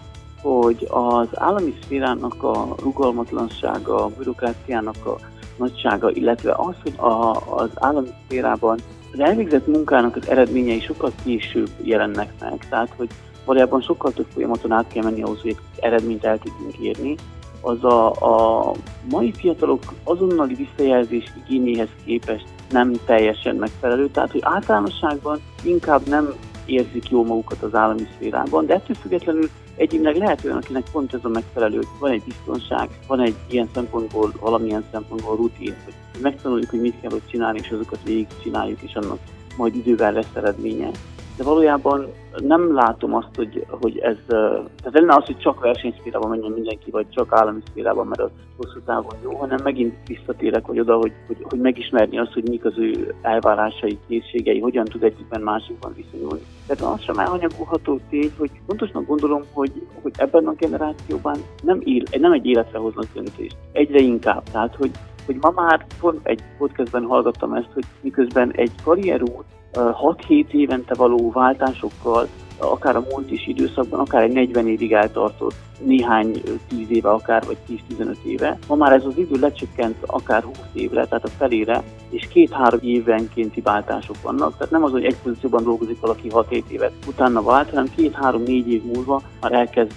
hogy 0.43 0.87
az 0.91 1.29
állami 1.35 1.75
szférának 1.83 2.43
a 2.43 2.75
rugalmatlansága, 2.83 4.05
a 4.05 4.11
bürokráciának 4.19 5.07
a 5.07 5.19
nagysága, 5.57 6.11
illetve 6.11 6.55
az, 6.57 6.75
hogy 6.83 6.95
a, 6.97 7.31
az 7.57 7.71
állami 7.75 8.09
szférában 8.25 8.79
az 9.13 9.21
elvégzett 9.21 9.67
munkának 9.67 10.17
az 10.17 10.29
eredményei 10.29 10.81
sokkal 10.81 11.13
később 11.25 11.69
jelennek 11.83 12.33
meg, 12.41 12.67
tehát 12.69 12.95
hogy 12.97 13.09
valójában 13.45 13.81
sokkal 13.81 14.13
több 14.13 14.27
folyamaton 14.33 14.73
át 14.73 14.93
kell 14.93 15.03
menni 15.03 15.23
ahhoz, 15.23 15.41
hogy 15.41 15.57
eredményt 15.81 16.25
el 16.25 16.39
tudjunk 16.39 16.77
érni, 16.79 17.17
az 17.61 17.85
a, 17.85 18.11
a 18.11 18.73
mai 19.11 19.33
fiatalok 19.33 19.83
azonnali 20.05 20.55
visszajelzés 20.55 21.33
igényéhez 21.47 21.89
képest 22.05 22.47
nem 22.71 22.93
teljesen 23.05 23.57
megfelelő, 23.57 24.09
tehát 24.09 24.31
hogy 24.31 24.41
általánosságban 24.45 25.41
inkább 25.63 26.09
nem 26.09 26.35
érzik 26.67 27.11
jól 27.11 27.25
magukat 27.25 27.63
az 27.63 27.75
állami 27.75 28.07
szférában, 28.15 28.67
de 28.67 28.75
ettől 28.75 28.97
függetlenül 29.01 29.49
egyébként 29.81 30.17
lehet 30.19 30.45
olyan, 30.45 30.57
akinek 30.57 30.85
pont 30.93 31.15
ez 31.15 31.21
a 31.23 31.29
megfelelő, 31.29 31.81
van 31.99 32.11
egy 32.11 32.23
biztonság, 32.23 32.89
van 33.07 33.21
egy 33.21 33.35
ilyen 33.51 33.69
szempontból, 33.75 34.33
valamilyen 34.41 34.85
szempontból 34.93 35.37
rutin, 35.37 35.75
hogy 35.85 35.95
megtanuljuk, 36.23 36.71
hogy 36.71 36.81
mit 36.81 37.01
kell 37.01 37.13
ott 37.13 37.29
csinálni, 37.29 37.59
és 37.63 37.71
azokat 37.71 37.99
végig 38.05 38.27
csináljuk, 38.43 38.83
és 38.83 38.95
annak 38.95 39.19
majd 39.57 39.77
idővel 39.77 40.13
lesz 40.13 40.35
eredménye 40.35 40.91
de 41.41 41.47
valójában 41.47 42.07
nem 42.39 42.75
látom 42.75 43.15
azt, 43.15 43.35
hogy, 43.37 43.67
hogy 43.69 43.99
ez, 43.99 44.17
tehát 44.27 44.91
lenne 44.93 45.15
az, 45.15 45.25
hogy 45.25 45.39
csak 45.39 45.61
versenyszférában 45.61 46.31
menjen 46.31 46.53
mindenki, 46.53 46.91
vagy 46.91 47.07
csak 47.11 47.33
állami 47.33 47.61
szférában, 47.69 48.07
mert 48.07 48.21
az 48.21 48.31
hosszú 48.57 48.81
távon 48.85 49.15
jó, 49.23 49.35
hanem 49.35 49.59
megint 49.63 49.95
visszatérek 50.07 50.65
hogy 50.65 50.81
oda, 50.81 50.97
hogy, 50.97 51.13
hogy, 51.27 51.37
hogy 51.43 51.59
megismerni 51.59 52.19
azt, 52.19 52.33
hogy 52.33 52.49
mik 52.49 52.65
az 52.65 52.73
ő 52.77 53.15
elvárásai, 53.23 53.99
készségei, 54.09 54.61
hogyan 54.61 54.85
tud 54.85 55.03
egyikben 55.03 55.41
másikban 55.41 55.95
viszonyulni. 55.95 56.43
Tehát 56.67 56.95
az 56.95 57.03
sem 57.03 57.19
elhanyagolható 57.19 58.01
tény, 58.11 58.33
hogy 58.39 58.51
fontosnak 58.67 59.07
gondolom, 59.07 59.43
hogy, 59.53 59.73
hogy 60.03 60.13
ebben 60.17 60.47
a 60.47 60.55
generációban 60.55 61.37
nem, 61.63 61.81
él, 61.85 62.03
nem 62.19 62.33
egy 62.33 62.47
életre 62.47 62.79
hoznak 62.79 63.07
döntést. 63.15 63.57
Egyre 63.73 63.99
inkább. 63.99 64.43
Tehát, 64.43 64.75
hogy 64.75 64.91
hogy 65.27 65.39
ma 65.41 65.51
már 65.51 65.87
pont 66.01 66.27
egy 66.27 66.43
podcastben 66.59 67.05
hallgattam 67.05 67.53
ezt, 67.53 67.69
hogy 67.75 67.85
miközben 68.01 68.53
egy 68.53 68.73
karrierút 68.85 69.45
6-7 69.75 70.51
évente 70.51 70.95
való 70.95 71.31
váltásokkal, 71.31 72.29
akár 72.59 72.97
a 72.97 73.05
múlt 73.11 73.31
is 73.31 73.47
időszakban, 73.47 74.01
akár 74.01 74.23
egy 74.23 74.33
40 74.33 74.69
évig 74.69 74.93
eltartott 74.93 75.55
néhány 75.85 76.43
10 76.69 76.91
éve 76.91 77.11
akár, 77.11 77.43
vagy 77.47 77.57
10-15 77.99 78.15
éve. 78.25 78.59
Ma 78.69 78.75
már 78.75 78.93
ez 78.93 79.05
az 79.05 79.17
idő 79.17 79.41
lecsökkent 79.41 79.97
akár 80.07 80.43
20 80.43 80.57
évre, 80.73 81.07
tehát 81.07 81.25
a 81.25 81.29
felére, 81.29 81.83
és 82.11 82.29
két-három 82.29 82.81
évenkénti 82.83 83.61
váltások 83.61 84.17
vannak. 84.23 84.53
Tehát 84.57 84.73
nem 84.73 84.85
az, 84.85 84.91
hogy 84.91 85.05
egy 85.05 85.17
pozícióban 85.23 85.65
dolgozik 85.65 86.01
valaki 86.01 86.31
6-7 86.31 86.63
évet, 86.69 86.93
utána 87.07 87.43
vált, 87.43 87.71
hanem 87.71 87.87
két-három-négy 87.97 88.73
év 88.73 88.85
múlva 88.85 89.23
már 89.41 89.53
elkezd 89.53 89.93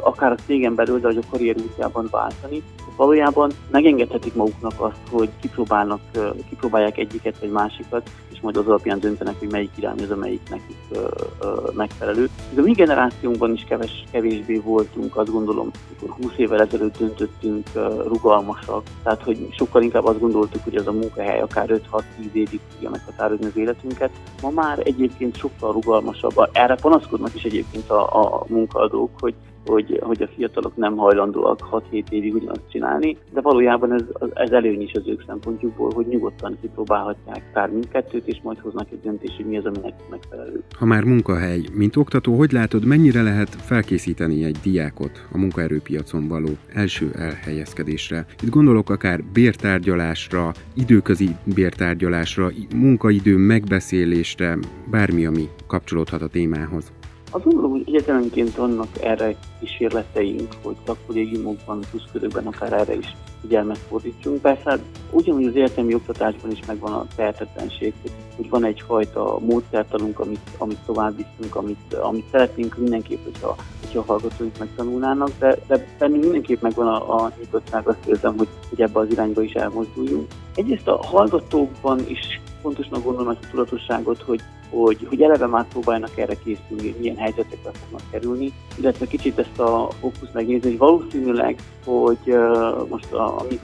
akár 0.00 0.32
a 0.32 0.42
cégen 0.46 0.74
belül, 0.74 1.00
de 1.00 1.08
a 1.08 1.12
karrier 1.30 1.56
útjában 1.56 2.08
váltani. 2.10 2.62
Valójában 2.96 3.50
megengedhetik 3.70 4.34
maguknak 4.34 4.80
azt, 4.80 5.00
hogy 5.10 5.28
kipróbálnak, 5.40 6.00
kipróbálják 6.48 6.98
egyiket 6.98 7.38
vagy 7.38 7.50
másikat, 7.50 8.10
majd 8.42 8.56
az 8.56 8.66
alapján 8.66 9.00
döntenek, 9.00 9.38
hogy 9.38 9.50
melyik 9.50 9.70
irány 9.76 10.02
az, 10.02 10.10
amelyik 10.10 10.40
nekik 10.50 10.76
uh, 10.90 10.98
uh, 11.42 11.74
megfelelő. 11.74 12.28
De 12.54 12.60
a 12.60 12.64
mi 12.64 12.72
generációnkban 12.72 13.52
is 13.52 13.64
keves, 13.68 14.04
kevésbé 14.10 14.58
voltunk 14.58 15.16
azt 15.16 15.30
gondolom, 15.30 15.70
amikor 15.88 16.16
20 16.22 16.32
évvel 16.36 16.60
ezelőtt 16.60 16.98
döntöttünk 16.98 17.66
rugalmasak, 18.06 18.82
tehát 19.02 19.22
hogy 19.22 19.48
sokkal 19.50 19.82
inkább 19.82 20.04
azt 20.04 20.20
gondoltuk, 20.20 20.64
hogy 20.64 20.76
ez 20.76 20.86
a 20.86 20.92
munkahely 20.92 21.40
akár 21.40 21.68
5-6-10 21.68 22.02
évig 22.32 22.60
tudja 22.72 22.90
meghatározni 22.90 23.46
az 23.46 23.56
életünket. 23.56 24.10
Ma 24.42 24.50
már 24.50 24.78
egyébként 24.84 25.36
sokkal 25.36 25.72
rugalmasabb. 25.72 26.48
Erre 26.52 26.74
panaszkodnak 26.74 27.34
is 27.34 27.42
egyébként 27.42 27.90
a, 27.90 28.22
a 28.22 28.44
munkaadók, 28.48 29.10
hogy 29.20 29.34
hogy, 29.66 29.98
hogy 30.02 30.22
a 30.22 30.28
fiatalok 30.36 30.76
nem 30.76 30.96
hajlandóak 30.96 31.68
6-7 31.70 32.10
évig 32.10 32.34
ugyanazt 32.34 32.70
csinálni, 32.70 33.16
de 33.32 33.40
valójában 33.40 33.92
ez, 33.92 34.04
ez 34.34 34.50
előny 34.50 34.82
is 34.82 34.92
az 34.92 35.06
ők 35.06 35.24
szempontjukból, 35.26 35.90
hogy 35.94 36.06
nyugodtan 36.06 36.56
kipróbálhatják 36.60 37.42
akár 37.50 37.70
mindkettőt, 37.70 38.26
és 38.26 38.40
majd 38.42 38.58
hoznak 38.58 38.90
egy 38.90 39.00
döntést, 39.00 39.36
hogy 39.36 39.46
mi 39.46 39.56
az, 39.56 39.64
aminek 39.64 39.94
megfelelő. 40.10 40.62
Ha 40.78 40.84
már 40.84 41.04
munkahely, 41.04 41.60
mint 41.72 41.96
oktató, 41.96 42.34
hogy 42.34 42.52
látod, 42.52 42.84
mennyire 42.84 43.22
lehet 43.22 43.48
felkészíteni 43.48 44.44
egy 44.44 44.56
diákot 44.62 45.26
a 45.32 45.38
munkaerőpiacon 45.38 46.28
való 46.28 46.48
első 46.74 47.10
elhelyezkedésre? 47.14 48.26
Itt 48.42 48.50
gondolok 48.50 48.90
akár 48.90 49.20
bértárgyalásra, 49.32 50.52
időközi 50.74 51.28
bértárgyalásra, 51.54 52.50
munkaidő 52.74 53.36
megbeszélésre, 53.36 54.58
bármi, 54.90 55.26
ami 55.26 55.48
kapcsolódhat 55.66 56.22
a 56.22 56.28
témához. 56.28 56.92
Azt 57.34 57.44
gondolom, 57.44 57.70
hogy 57.70 57.82
egyetemenként 57.86 58.56
vannak 58.56 58.88
erre 59.02 59.36
kísérleteink, 59.60 60.52
hogy 60.62 60.76
szakkollégiumokban, 60.86 61.80
pluszkörökben 61.90 62.46
akár 62.46 62.72
erre 62.72 62.94
is 62.94 63.16
figyelmet 63.40 63.78
fordítsunk. 63.78 64.40
Persze 64.40 64.70
hát 64.70 64.80
ugyanúgy 65.10 65.46
az 65.46 65.54
egyetemi 65.54 65.94
oktatásban 65.94 66.50
is 66.50 66.60
megvan 66.66 66.92
a 66.92 67.06
tehetetlenség, 67.16 67.92
hogy 68.36 68.48
van 68.48 68.64
egyfajta 68.64 69.38
módszertanunk, 69.40 70.18
amit, 70.18 70.40
amit 70.58 70.78
tovább 70.86 71.16
viszünk, 71.16 71.56
amit, 71.56 71.94
amit 71.94 72.24
szeretnénk 72.30 72.76
mindenképp, 72.76 73.24
hogyha, 73.24 73.56
hogyha 73.80 73.98
a 73.98 74.04
hallgatóink 74.06 74.58
megtanulnának, 74.58 75.30
de, 75.38 75.58
de 75.66 75.86
bennünk 75.98 76.22
mindenképp 76.22 76.62
megvan 76.62 76.86
a, 76.86 77.24
a 77.24 77.32
nyitottság, 77.38 77.88
azt 77.88 78.06
érzem, 78.06 78.36
hogy, 78.36 78.48
hogy 78.68 78.80
ebbe 78.80 78.98
az 78.98 79.10
irányba 79.10 79.42
is 79.42 79.52
elmozduljunk. 79.52 80.26
Egyrészt 80.54 80.88
a 80.88 81.06
hallgatókban 81.06 82.00
is 82.08 82.40
fontosnak 82.62 83.02
gondolom 83.02 83.28
ezt 83.28 83.44
a 83.44 83.50
tudatosságot, 83.50 84.22
hogy 84.22 84.40
hogy, 84.72 85.06
hogy 85.08 85.22
eleve 85.22 85.46
már 85.46 85.68
próbálnak 85.68 86.18
erre 86.18 86.34
készülni, 86.34 86.90
hogy 86.90 87.00
milyen 87.00 87.16
helyzetekbe 87.16 87.70
fognak 87.72 88.10
kerülni, 88.10 88.52
illetve 88.78 89.06
kicsit 89.06 89.38
ezt 89.38 89.58
a 89.58 89.88
fókusz 90.00 90.32
megnézni, 90.32 90.68
hogy 90.68 90.78
valószínűleg, 90.78 91.56
hogy 91.84 92.18
uh, 92.26 92.88
most 92.88 93.12
a, 93.12 93.38
a 93.38 93.44
mi 93.48 93.60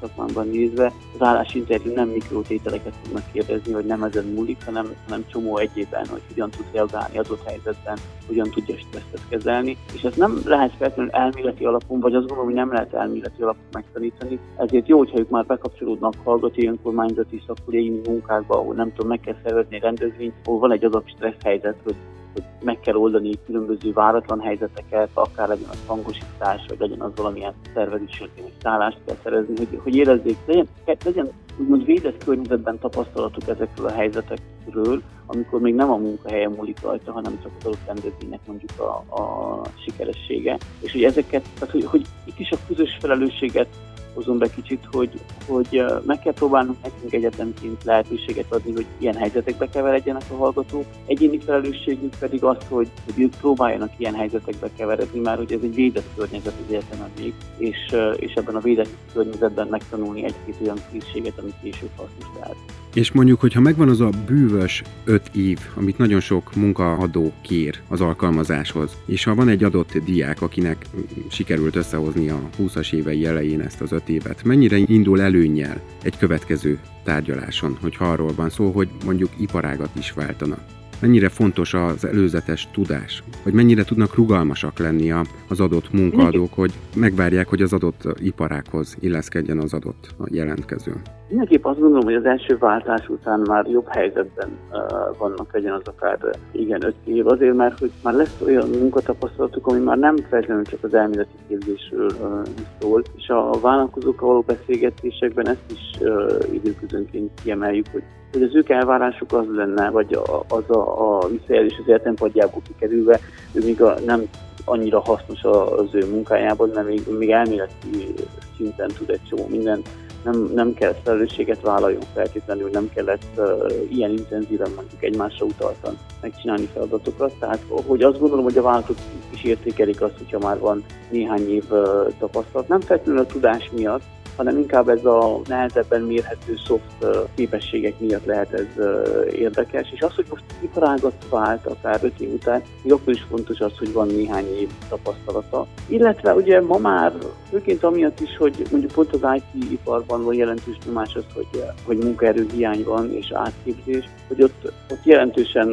szakmámban 0.00 0.48
nézve 0.48 0.92
az 1.14 1.26
állásinterjú 1.26 1.92
nem 1.92 2.08
mikrotételeket 2.08 2.92
fognak 3.02 3.22
kérdezni, 3.32 3.72
hogy 3.72 3.84
nem 3.84 4.02
ezen 4.02 4.24
múlik, 4.24 4.64
hanem, 4.64 4.94
hanem 5.04 5.24
csomó 5.26 5.56
egyében, 5.56 6.06
hogy 6.06 6.22
hogyan 6.28 6.50
tud 6.50 6.64
reagálni 6.72 7.18
adott 7.18 7.46
helyzetben, 7.46 7.98
hogyan 8.26 8.50
tudja 8.50 8.76
stresszet 8.76 9.28
kezelni, 9.28 9.76
és 9.94 10.02
ez 10.02 10.14
nem 10.14 10.40
lehet 10.44 10.72
feltétlenül 10.78 11.12
elméleti 11.12 11.64
alapon, 11.64 12.00
vagy 12.00 12.14
azt 12.14 12.26
gondolom, 12.26 12.44
hogy 12.44 12.54
nem 12.54 12.72
lehet 12.72 12.94
elméleti 12.94 13.42
alapon 13.42 13.64
megtanítani, 13.72 14.38
ezért 14.56 14.88
jó, 14.88 14.98
hogyha 14.98 15.18
ők 15.18 15.28
már 15.28 15.46
bekapcsolódnak 15.46 16.14
hallgatói 16.24 16.66
önkormányzati 16.66 17.42
szakkollégiumi 17.46 18.00
munkákba, 18.08 18.54
ahol 18.54 18.74
nem 18.74 18.92
tudom, 18.92 19.08
meg 19.08 19.20
kell 19.20 19.36
szervezni 19.44 19.78
rendezvényt, 19.78 20.34
ahol 20.44 20.58
van 20.58 20.72
egy 20.72 20.84
adott 20.84 21.08
stressz 21.08 21.42
helyzet, 21.42 21.76
hogy 21.84 21.96
hogy 22.34 22.44
meg 22.62 22.80
kell 22.80 22.94
oldani 22.94 23.30
különböző 23.46 23.92
váratlan 23.92 24.40
helyzeteket, 24.40 25.08
akár 25.14 25.48
legyen 25.48 25.68
az 25.68 25.82
hangosítás, 25.86 26.64
vagy 26.68 26.78
legyen 26.78 27.00
az 27.00 27.10
valamilyen 27.16 27.54
szervezési 27.74 28.30
szállást 28.62 28.98
kell 29.06 29.16
szerezni, 29.22 29.54
hogy, 29.56 29.80
hogy 29.82 29.96
érezzék, 29.96 30.36
legyen, 30.46 30.66
legyen 31.04 31.30
úgymond 31.58 31.84
védett 31.84 32.24
környezetben 32.24 32.78
tapasztalatuk 32.78 33.48
ezekről 33.48 33.86
a 33.86 33.92
helyzetekről, 33.92 35.02
amikor 35.26 35.60
még 35.60 35.74
nem 35.74 35.90
a 35.90 35.96
munkahelyen 35.96 36.50
múlik 36.50 36.80
rajta, 36.82 37.12
hanem 37.12 37.38
csak 37.42 37.52
az 37.58 37.64
adott 37.64 37.86
rendezvénynek 37.86 38.40
mondjuk 38.46 38.70
a, 38.80 39.14
a 39.20 39.60
sikeressége. 39.84 40.58
És 40.80 40.92
hogy 40.92 41.04
ezeket, 41.04 41.42
tehát 41.54 41.74
hogy, 41.74 41.84
hogy 41.84 42.06
itt 42.24 42.38
is 42.38 42.50
a 42.50 42.56
közös 42.66 42.96
felelősséget 43.00 43.68
hozom 44.14 44.38
be 44.38 44.50
kicsit, 44.50 44.88
hogy, 44.92 45.20
hogy 45.46 45.84
meg 46.06 46.18
kell 46.18 46.32
próbálnunk 46.32 46.82
nekünk 46.82 47.12
egyetemként 47.12 47.84
lehetőséget 47.84 48.52
adni, 48.52 48.72
hogy 48.72 48.86
ilyen 48.98 49.14
helyzetekbe 49.14 49.68
keveredjenek 49.68 50.22
a 50.30 50.36
hallgatók. 50.36 50.84
Egyéni 51.06 51.38
felelősségünk 51.38 52.14
pedig 52.18 52.44
az, 52.44 52.56
hogy, 52.68 52.88
hogy 53.04 53.22
ők 53.22 53.36
próbáljanak 53.36 53.90
ilyen 53.96 54.14
helyzetekbe 54.14 54.70
keveredni, 54.76 55.20
már 55.20 55.36
hogy 55.36 55.52
ez 55.52 55.60
egy 55.62 55.74
védett 55.74 56.08
környezet 56.16 56.54
az 56.66 56.74
egyetemen 56.74 57.10
még, 57.18 57.34
és, 57.56 57.96
és 58.16 58.32
ebben 58.32 58.54
a 58.54 58.60
védett 58.60 58.96
környezetben 59.12 59.66
megtanulni 59.66 60.24
egy-két 60.24 60.56
olyan 60.62 60.78
készséget, 60.92 61.38
amit 61.38 61.54
később 61.62 61.90
hasznos 61.96 62.38
lehet. 62.40 62.83
És 62.94 63.12
mondjuk, 63.12 63.40
hogyha 63.40 63.60
megvan 63.60 63.88
az 63.88 64.00
a 64.00 64.10
bűvös 64.26 64.82
öt 65.04 65.30
év, 65.34 65.58
amit 65.74 65.98
nagyon 65.98 66.20
sok 66.20 66.54
munkaadó 66.54 67.32
kér 67.42 67.80
az 67.88 68.00
alkalmazáshoz, 68.00 68.96
és 69.06 69.24
ha 69.24 69.34
van 69.34 69.48
egy 69.48 69.64
adott 69.64 69.98
diák, 70.04 70.42
akinek 70.42 70.86
sikerült 71.30 71.76
összehozni 71.76 72.28
a 72.28 72.40
20-as 72.58 72.92
évei 72.92 73.26
elején 73.26 73.60
ezt 73.60 73.80
az 73.80 73.92
öt 73.92 74.08
évet, 74.08 74.44
mennyire 74.44 74.76
indul 74.76 75.20
előnyel 75.20 75.80
egy 76.02 76.18
következő 76.18 76.78
tárgyaláson, 77.04 77.78
hogy 77.80 77.96
arról 77.98 78.34
van 78.34 78.50
szó, 78.50 78.70
hogy 78.70 78.88
mondjuk 79.04 79.30
iparágat 79.38 79.90
is 79.98 80.12
váltana? 80.12 80.58
mennyire 81.00 81.28
fontos 81.28 81.74
az 81.74 82.04
előzetes 82.04 82.68
tudás, 82.72 83.22
hogy 83.42 83.52
mennyire 83.52 83.84
tudnak 83.84 84.14
rugalmasak 84.14 84.78
lenni 84.78 85.10
az 85.48 85.60
adott 85.60 85.92
munkaadók, 85.92 86.52
hogy 86.52 86.72
megvárják, 86.96 87.48
hogy 87.48 87.62
az 87.62 87.72
adott 87.72 88.20
iparákhoz 88.20 88.96
illeszkedjen 89.00 89.58
az 89.58 89.72
adott 89.72 90.14
jelentkező. 90.26 90.92
Mindenképp 91.28 91.64
azt 91.64 91.78
gondolom, 91.78 92.04
hogy 92.04 92.14
az 92.14 92.24
első 92.24 92.58
váltás 92.58 93.08
után 93.08 93.40
már 93.40 93.66
jobb 93.66 93.86
helyzetben 93.88 94.48
uh, 94.70 95.16
vannak, 95.18 95.52
legyen 95.52 95.72
az 95.72 95.82
akár 95.84 96.18
igen, 96.52 96.84
öt 96.84 96.94
év, 97.04 97.26
azért 97.26 97.54
mert 97.54 97.78
hogy 97.78 97.90
már 98.02 98.14
lesz 98.14 98.40
olyan 98.44 98.68
munkatapasztalatuk, 98.68 99.66
ami 99.66 99.80
már 99.80 99.98
nem 99.98 100.16
feltétlenül 100.16 100.64
csak 100.64 100.84
az 100.84 100.94
elméleti 100.94 101.36
képzésről 101.48 102.10
uh, 102.20 102.42
szól, 102.80 103.02
és 103.16 103.28
a 103.28 103.50
vállalkozókkal 103.60 104.28
való 104.28 104.44
beszélgetésekben 104.46 105.48
ezt 105.48 105.72
is 105.72 106.00
uh, 106.00 106.32
időközönként 106.52 107.30
kiemeljük, 107.42 107.86
hogy 107.92 108.02
hogy 108.34 108.42
az 108.42 108.54
ők 108.54 108.68
elvárásuk 108.68 109.32
az 109.32 109.46
lenne, 109.52 109.90
vagy 109.90 110.18
az 110.48 110.70
a, 110.70 111.16
a 111.16 111.28
visszajelzés 111.28 111.78
az 111.78 111.88
életempadjából 111.88 112.62
kikerülve, 112.66 113.20
ő 113.52 113.64
még 113.64 113.82
a, 113.82 113.94
nem 114.06 114.22
annyira 114.64 115.00
hasznos 115.00 115.42
az 115.42 115.88
ő 115.92 116.10
munkájában, 116.10 116.70
mert 116.74 116.86
még, 116.86 117.02
még 117.18 117.30
elméleti 117.30 118.14
szinten 118.56 118.88
tud 118.88 119.10
egy 119.10 119.20
csomó 119.28 119.46
mindent, 119.50 119.88
nem, 120.24 120.50
nem 120.54 120.74
kell 120.74 120.94
felelősséget 121.02 121.60
vállaljon 121.60 122.02
feltétlenül, 122.14 122.70
nem 122.70 122.90
kellett 122.94 123.26
uh, 123.36 123.72
ilyen 123.90 124.10
intenzíven 124.10 124.70
mondjuk 124.76 125.02
egymásra 125.02 125.46
utaltan 125.46 125.98
megcsinálni 126.20 126.68
feladatokat. 126.72 127.32
Tehát, 127.38 127.64
hogy 127.86 128.02
azt 128.02 128.18
gondolom, 128.18 128.44
hogy 128.44 128.58
a 128.58 128.62
vállalatok 128.62 128.96
is 129.32 129.44
értékelik 129.44 130.00
azt, 130.00 130.18
hogyha 130.18 130.38
már 130.38 130.58
van 130.58 130.84
néhány 131.10 131.50
év 131.50 131.64
uh, 131.70 132.12
tapasztalat. 132.18 132.68
Nem 132.68 132.80
feltétlenül 132.80 133.20
a 133.20 133.26
tudás 133.26 133.70
miatt, 133.76 134.02
hanem 134.36 134.58
inkább 134.58 134.88
ez 134.88 135.04
a 135.04 135.40
nehezebben 135.48 136.02
mérhető 136.02 136.54
szoft 136.66 137.26
képességek 137.34 137.98
miatt 137.98 138.24
lehet 138.24 138.52
ez 138.52 138.84
érdekes. 139.32 139.92
És 139.92 140.00
az, 140.00 140.14
hogy 140.14 140.26
most 140.30 140.44
iparágat 140.60 141.14
vált 141.30 141.66
akár 141.66 142.00
öt 142.02 142.20
év 142.20 142.32
után, 142.32 142.62
még 142.82 142.98
is 143.06 143.26
fontos 143.28 143.58
az, 143.58 143.78
hogy 143.78 143.92
van 143.92 144.06
néhány 144.06 144.46
év 144.58 144.68
tapasztalata. 144.88 145.66
Illetve 145.86 146.34
ugye 146.34 146.60
ma 146.60 146.78
már 146.78 147.12
főként 147.50 147.84
amiatt 147.84 148.20
is, 148.20 148.36
hogy 148.36 148.66
mondjuk 148.70 148.92
pont 148.92 149.12
az 149.12 149.40
IT-iparban 149.54 150.24
van 150.24 150.34
jelentős 150.34 150.76
nyomás 150.86 151.14
az, 151.14 151.24
hogy, 151.34 151.64
hogy 151.84 151.96
munkaerő 151.96 152.46
hiány 152.52 152.84
van 152.84 153.12
és 153.12 153.32
átképzés, 153.32 154.08
hogy 154.28 154.42
ott, 154.42 154.72
ott 154.90 155.04
jelentősen 155.04 155.68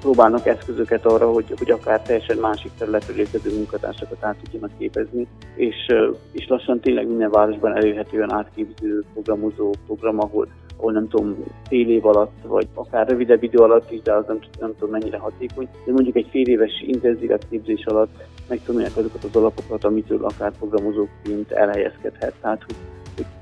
próbálnak 0.00 0.46
eszközöket 0.46 1.06
arra, 1.06 1.30
hogy, 1.30 1.54
hogy 1.58 1.70
akár 1.70 2.02
teljesen 2.02 2.36
másik 2.36 2.70
területről 2.78 3.18
érkező 3.18 3.54
munkatársakat 3.54 4.24
át 4.24 4.36
tudjanak 4.42 4.70
képezni, 4.78 5.26
és, 5.54 5.76
és 6.32 6.48
lassan 6.48 6.80
tényleg 6.80 7.06
minden 7.06 7.30
városban 7.30 7.76
elérhető 7.76 8.16
olyan 8.16 8.32
átképző 8.32 9.04
programozó 9.12 9.74
program, 9.86 10.20
ahol, 10.20 10.48
ahol 10.76 10.92
nem 10.92 11.08
tudom, 11.08 11.36
fél 11.68 11.88
év 11.88 12.06
alatt, 12.06 12.32
vagy 12.46 12.66
akár 12.74 13.08
rövidebb 13.08 13.42
idő 13.42 13.58
alatt 13.58 13.90
is, 13.90 14.02
de 14.02 14.12
az 14.12 14.24
nem, 14.26 14.38
nem 14.60 14.74
tudom 14.78 14.90
mennyire 14.90 15.18
hatékony, 15.18 15.68
de 15.86 15.92
mondjuk 15.92 16.16
egy 16.16 16.28
fél 16.30 16.48
éves 16.48 16.82
intenzív 16.86 17.30
képzés 17.50 17.84
alatt 17.84 18.22
megtanulják 18.48 18.96
azokat 18.96 19.24
az 19.24 19.36
alapokat, 19.36 19.84
amitől 19.84 20.24
akár 20.24 20.52
programozóként 20.58 21.50
elhelyezkedhet. 21.50 22.34
Tehát, 22.40 22.62
hogy 22.66 22.76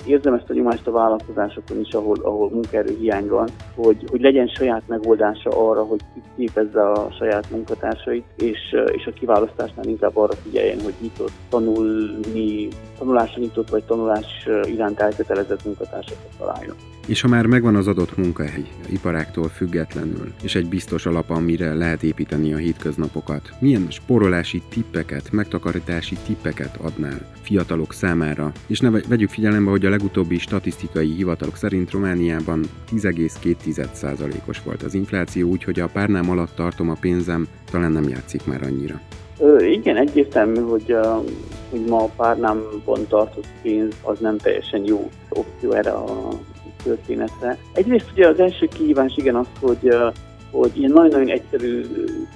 érzem 0.07 0.35
ezt 0.35 0.51
a 0.51 0.53
nyomást 0.53 0.87
a 0.87 0.91
vállalkozásokon 0.91 1.81
is, 1.81 1.93
ahol, 1.93 2.17
ahol 2.23 2.51
munkaerő 2.51 2.97
hiány 2.99 3.29
van, 3.29 3.49
hogy, 3.75 4.05
hogy 4.11 4.21
legyen 4.21 4.47
saját 4.47 4.83
megoldása 4.87 5.51
arra, 5.69 5.83
hogy 5.83 6.01
képezze 6.37 6.91
a 6.91 7.11
saját 7.19 7.51
munkatársait, 7.51 8.25
és, 8.37 8.59
és 8.93 9.07
a 9.07 9.13
kiválasztásnál 9.13 9.87
inkább 9.87 10.17
arra 10.17 10.35
figyeljen, 10.35 10.81
hogy 10.81 10.95
nyitott 11.01 11.33
tanulni, 11.49 12.69
tanulásra 12.99 13.41
nyitott 13.41 13.71
vagy 13.71 13.85
tanulás 13.85 14.49
iránt 14.65 15.01
elkötelezett 15.01 15.65
munkatársakat 15.65 16.31
találjon. 16.39 16.77
És 17.07 17.21
ha 17.21 17.29
már 17.29 17.47
megvan 17.47 17.77
az 17.77 17.87
adott 17.87 18.17
munkahely, 18.17 18.65
iparáktól 18.89 19.49
függetlenül, 19.49 20.33
és 20.43 20.55
egy 20.55 20.69
biztos 20.69 21.07
alap, 21.07 21.31
amire 21.31 21.75
lehet 21.75 22.03
építeni 22.03 22.53
a 22.53 22.57
hétköznapokat, 22.57 23.53
milyen 23.59 23.87
sporolási 23.91 24.63
tippeket, 24.69 25.33
megtakarítási 25.33 26.17
tippeket 26.27 26.77
adnál 26.77 27.31
fiatalok 27.43 27.93
számára? 27.93 28.53
És 28.67 28.81
ne 28.81 28.91
vegyük 28.91 29.31
figyelembe, 29.31 29.71
hogy 29.71 29.87
a 29.87 29.91
legutóbbi 29.91 30.39
statisztikai 30.39 31.15
hivatalok 31.15 31.57
szerint 31.57 31.91
Romániában 31.91 32.65
10,2%-os 32.91 34.63
volt 34.63 34.83
az 34.83 34.95
infláció, 34.95 35.49
úgyhogy 35.49 35.81
a 35.81 35.89
párnám 35.93 36.31
alatt 36.31 36.55
tartom 36.55 36.91
a 36.91 36.97
pénzem, 37.01 37.47
talán 37.71 37.93
nem 37.93 38.09
játszik 38.09 38.47
már 38.47 38.63
annyira. 38.63 39.01
Ö, 39.39 39.65
igen, 39.65 39.97
egyértelmű, 39.97 40.61
hogy, 40.61 40.93
uh, 40.93 41.31
hogy 41.71 41.85
ma 41.89 42.03
a 42.03 42.11
párnámban 42.17 43.07
tartott 43.09 43.47
pénz 43.63 43.95
az 44.03 44.19
nem 44.19 44.37
teljesen 44.37 44.85
jó 44.85 45.11
opció 45.29 45.73
erre 45.73 45.91
a 45.91 46.29
történetre. 46.83 47.59
Egyrészt 47.73 48.11
ugye 48.13 48.29
az 48.29 48.41
első 48.41 48.67
kihívás 48.67 49.13
igen 49.17 49.37
az, 49.37 49.47
hogy 49.61 49.89
hogy 50.53 50.71
ilyen 50.75 50.91
nagyon-nagyon 50.91 51.29
egyszerű 51.29 51.83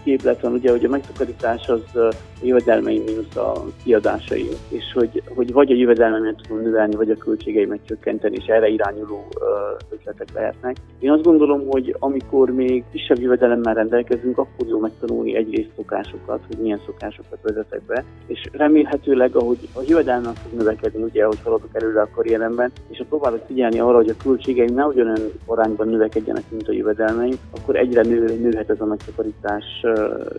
képlet 0.04 0.40
van, 0.40 0.52
ugye, 0.52 0.70
hogy 0.70 0.84
a 0.84 0.88
megtakarítás 0.88 1.68
az 1.68 1.96
a 1.96 2.12
jövedelmei 2.42 3.02
mínusz 3.06 3.36
a 3.36 3.64
kiadásai, 3.84 4.48
és 4.68 4.84
hogy, 4.94 5.22
hogy 5.34 5.52
vagy 5.52 5.70
a 5.70 5.74
jövedelmemet 5.74 6.42
tudom 6.42 6.62
növelni, 6.62 6.94
vagy 6.94 7.10
a 7.10 7.16
költségeimet 7.16 7.80
csökkenteni, 7.86 8.36
és 8.36 8.44
erre 8.46 8.68
irányuló 8.68 9.24
ötletek 9.90 10.28
lehetnek. 10.34 10.76
Én 10.98 11.10
azt 11.10 11.22
gondolom, 11.22 11.66
hogy 11.68 11.96
amikor 11.98 12.50
még 12.50 12.84
kisebb 12.92 13.20
jövedelemmel 13.20 13.74
rendelkezünk, 13.74 14.38
akkor 14.38 14.66
jó 14.68 14.78
megtanulni 14.78 15.36
egyrészt 15.36 15.70
szokásokat, 15.76 16.40
hogy 16.46 16.58
milyen 16.58 16.80
szokásokat 16.86 17.38
vezetek 17.42 17.82
be, 17.86 18.04
és 18.26 18.40
remélhetőleg, 18.52 19.36
ahogy 19.36 19.58
a 19.74 19.80
jövedelmem 19.86 20.34
fog 20.34 20.58
növekedni, 20.58 21.02
ugye, 21.02 21.24
ahogy 21.24 21.40
haladok 21.44 21.70
előre 21.72 22.00
a 22.00 22.08
karrieremben, 22.14 22.72
és 22.88 22.98
ha 22.98 23.04
próbálok 23.08 23.44
figyelni 23.46 23.78
arra, 23.78 23.96
hogy 23.96 24.08
a 24.08 24.22
költségeim 24.22 24.74
ne 24.74 24.84
ugyanolyan 24.84 25.32
arányban 25.46 25.88
növekedjenek, 25.88 26.44
mint 26.50 26.68
a 26.68 26.72
jövedelmeim, 26.72 27.38
akkor 27.50 27.76
egyre 27.76 28.02
nő, 28.06 28.38
nőhet 28.40 28.70
ez 28.70 28.80
a 28.80 28.84
megtakarítás 28.84 29.64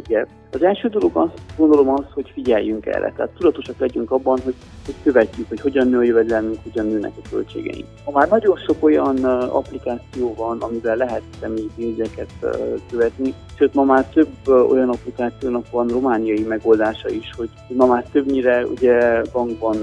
gap. 0.08 0.28
Az 0.52 0.64
első 0.64 0.88
dolog 0.88 1.16
azt 1.16 1.40
gondolom 1.58 1.90
az, 1.90 2.06
hogy 2.14 2.32
figyeljünk 2.34 2.86
erre. 2.86 3.14
Tehát 3.16 3.32
tudatosak 3.38 3.80
legyünk 3.80 4.12
abban, 4.12 4.40
hogy, 4.44 4.54
hogy 4.86 4.96
követjük, 5.04 5.48
hogy 5.48 5.60
hogyan 5.60 5.88
nő 5.88 5.98
a 5.98 6.04
jövedelmünk, 6.04 6.58
hogyan 6.64 6.86
nőnek 6.86 7.12
a 7.24 7.30
költségeink. 7.30 7.86
Ha 8.04 8.12
már 8.12 8.30
nagyon 8.30 8.58
sok 8.58 8.84
olyan 8.84 9.24
applikáció 9.50 10.34
van, 10.34 10.62
amivel 10.62 10.96
lehet 10.96 11.22
személyi 11.40 11.70
pénzeket 11.76 12.30
követni, 12.92 13.34
sőt 13.58 13.74
ma 13.74 13.84
már 13.84 14.06
több 14.06 14.48
olyan 14.48 14.90
applikációnak 14.90 15.70
van 15.72 15.88
romániai 15.88 16.44
megoldása 16.44 17.10
is, 17.10 17.32
hogy 17.38 17.50
ma 17.68 17.86
már 17.86 18.04
többnyire 18.12 18.66
ugye 18.66 19.22
bankban 19.32 19.78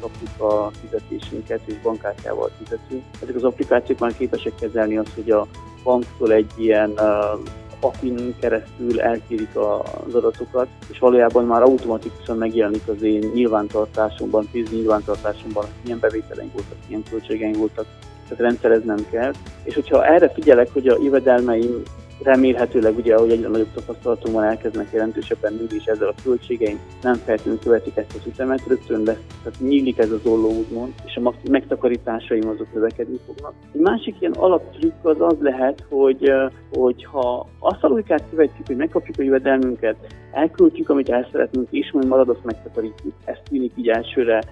kapjuk 0.00 0.40
a 0.40 0.70
fizetésünket, 0.80 1.60
és 1.64 1.74
bankkártyával 1.82 2.50
fizetünk. 2.62 3.02
Ezek 3.22 3.34
az 3.34 3.44
applikációk 3.44 3.98
már 3.98 4.16
képesek 4.16 4.52
kezelni 4.54 4.96
azt, 4.96 5.14
hogy 5.14 5.30
a 5.30 5.46
banktól 5.84 6.32
egy 6.32 6.50
ilyen 6.56 6.90
uh, 6.90 7.40
API-n 7.80 8.34
keresztül 8.40 9.00
elkérik 9.00 9.56
az 9.56 10.14
adatokat, 10.14 10.68
és 10.90 10.98
valójában 10.98 11.44
már 11.44 11.62
automatikusan 11.62 12.36
megjelenik 12.36 12.88
az 12.88 13.02
én 13.02 13.30
nyilvántartásomban, 13.34 14.48
pénzügyi 14.52 14.76
nyilvántartásomban, 14.76 15.64
milyen 15.82 15.98
bevételeink 16.00 16.52
voltak, 16.52 16.76
milyen 16.86 17.02
költségeink 17.10 17.56
voltak, 17.56 17.86
tehát 18.28 18.44
rendszereznem 18.44 19.06
kell. 19.10 19.32
És 19.62 19.74
hogyha 19.74 20.06
erre 20.06 20.28
figyelek, 20.28 20.72
hogy 20.72 20.88
a 20.88 20.98
jövedelmeim 21.02 21.82
remélhetőleg 22.22 22.96
ugye, 22.96 23.14
ahogy 23.14 23.30
egyre 23.30 23.48
nagyobb 23.48 23.72
tapasztalatunk 23.74 24.34
van, 24.34 24.44
elkezdenek 24.44 24.92
jelentősebben 24.92 25.52
nőni, 25.52 25.74
és 25.74 25.84
ezzel 25.84 26.08
a 26.08 26.14
költségeink 26.22 26.80
nem 27.02 27.14
feltétlenül 27.14 27.60
követik 27.60 27.96
ezt 27.96 28.14
az 28.14 28.26
ütemet, 28.26 28.66
rögtön 28.66 29.02
lesz, 29.02 29.24
tehát 29.42 29.60
nyílik 29.60 29.98
ez 29.98 30.10
az 30.10 30.26
olló 30.26 30.48
úgymond, 30.48 30.92
és 31.06 31.16
a 31.16 31.32
megtakarításaim 31.50 32.48
azok 32.48 32.74
növekedni 32.74 33.18
fognak. 33.26 33.54
Egy 33.72 33.80
másik 33.80 34.14
ilyen 34.20 34.32
alaptrükk 34.32 35.04
az 35.04 35.20
az 35.20 35.36
lehet, 35.40 35.84
hogy, 35.88 36.32
hogy 36.72 37.04
ha 37.04 37.48
azt 37.58 37.84
a 37.84 37.88
logikát 37.88 38.24
követjük, 38.30 38.66
hogy 38.66 38.76
megkapjuk 38.76 39.18
a 39.18 39.22
jövedelmünket, 39.22 39.96
elköltjük, 40.34 40.88
amit 40.88 41.08
el 41.08 41.28
szeretnénk, 41.32 41.68
és 41.70 41.92
majd 41.92 42.06
marad, 42.06 42.28
azt 42.28 42.44
megtakarítjuk. 42.44 43.12
Ez 43.24 43.36
tűnik 43.48 43.72
így 43.76 43.88
elsőre 43.88 44.42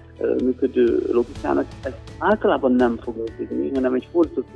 működő 0.43 1.03
logikának. 1.11 1.65
Ez 1.83 1.93
általában 2.17 2.71
nem 2.71 2.97
fog 3.01 3.15
működni, 3.17 3.71
hanem 3.73 3.93
egy 3.93 4.07
fordított 4.11 4.47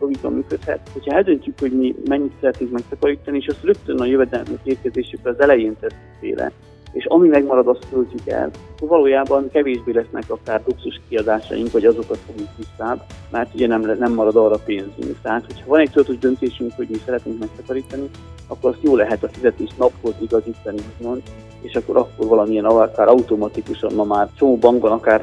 logika 0.00 0.28
működhet. 0.28 0.90
Hogyha 0.92 1.14
eldöntjük, 1.14 1.58
hogy 1.58 1.72
mi 1.72 1.94
mennyit 2.08 2.32
szeretnénk 2.40 2.72
megtakarítani, 2.72 3.36
és 3.36 3.46
azt 3.46 3.64
rögtön 3.64 4.00
a 4.00 4.04
jövedelmünk 4.04 4.60
érkezésükre 4.62 5.30
az 5.30 5.40
elején 5.40 5.76
tesszük 5.80 5.98
félre, 6.20 6.52
és 6.92 7.04
ami 7.04 7.28
megmarad, 7.28 7.68
azt 7.68 7.86
költjük 7.90 8.26
el, 8.26 8.50
valójában 8.80 9.50
kevésbé 9.50 9.92
lesznek 9.92 10.24
akár 10.26 10.62
luxus 10.66 11.00
kiadásaink, 11.08 11.70
vagy 11.72 11.84
azokat 11.84 12.18
fogjuk 12.26 12.48
tisztább, 12.56 13.02
mert 13.30 13.54
ugye 13.54 13.66
nem, 13.66 13.80
nem 13.98 14.12
marad 14.12 14.36
arra 14.36 14.58
pénzünk. 14.64 15.16
Tehát, 15.22 15.44
hogyha 15.46 15.66
van 15.66 15.80
egy 15.80 15.90
tudatos 15.90 16.18
döntésünk, 16.18 16.72
hogy 16.76 16.86
mi 16.90 16.96
szeretnénk 17.04 17.38
megtakarítani, 17.38 18.10
akkor 18.46 18.70
azt 18.70 18.82
jó 18.82 18.96
lehet 18.96 19.22
a 19.22 19.28
fizetés 19.28 19.70
naphoz 19.78 20.14
igazítani, 20.20 20.78
úgymond, 20.98 21.22
és 21.60 21.74
akkor 21.74 21.96
akkor 21.96 22.26
valamilyen 22.26 22.64
akár 22.64 23.08
automatikusan 23.08 23.94
ma 23.94 24.04
már 24.04 24.28
csomó 24.36 24.56
bankban 24.56 24.92
akár 24.92 25.22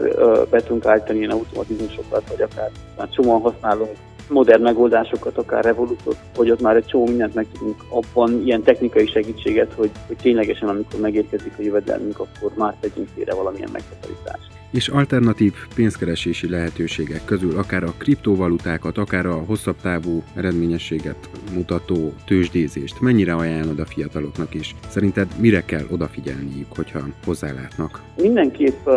be 0.49 0.62
tudunk 0.62 0.86
állítani 0.86 1.17
ilyen 1.17 1.32
automatizmusokat, 1.32 2.30
vagy 2.30 2.41
akár 2.41 2.71
már 2.97 3.10
csomóan 3.10 3.41
használunk 3.41 3.89
modern 4.30 4.62
megoldásokat, 4.62 5.38
akár 5.38 5.64
Revolutot, 5.64 6.18
hogy 6.36 6.52
ott 6.52 6.62
már 6.62 6.76
egy 6.76 6.86
csomó 6.86 7.06
mindent 7.06 7.34
meg 7.34 7.46
tudunk 7.54 7.84
abban 7.90 8.42
ilyen 8.46 8.62
technikai 8.62 9.08
segítséget, 9.08 9.74
hogy, 9.74 9.92
hogy 10.08 10.16
ténylegesen 10.16 10.70
amikor 10.70 11.00
megérkezik 11.00 11.54
a 11.58 11.62
jövedelmünk, 11.62 12.20
akkor 12.20 12.52
már 12.56 12.76
tegyünk 12.80 13.08
félre 13.16 13.34
valamilyen 13.34 13.70
megtakarítást 13.72 14.54
és 14.76 14.88
alternatív 14.88 15.54
pénzkeresési 15.76 16.50
lehetőségek 16.50 17.26
közül 17.26 17.58
akár 17.58 17.84
a 17.84 17.94
kriptovalutákat, 17.98 18.98
akár 18.98 19.26
a 19.26 19.44
hosszabb 19.48 19.76
távú 19.82 20.24
eredményességet 20.36 21.30
mutató 21.54 22.14
tőzsdézést 22.26 23.02
mennyire 23.02 23.34
ajánlod 23.34 23.80
a 23.80 23.86
fiataloknak 23.86 24.54
is? 24.54 24.76
Szerinted 24.88 25.28
mire 25.40 25.66
kell 25.66 25.86
odafigyelniük, 25.92 26.68
hogyha 26.76 27.00
hozzálátnak? 27.26 28.02
Mindenképp, 28.22 28.88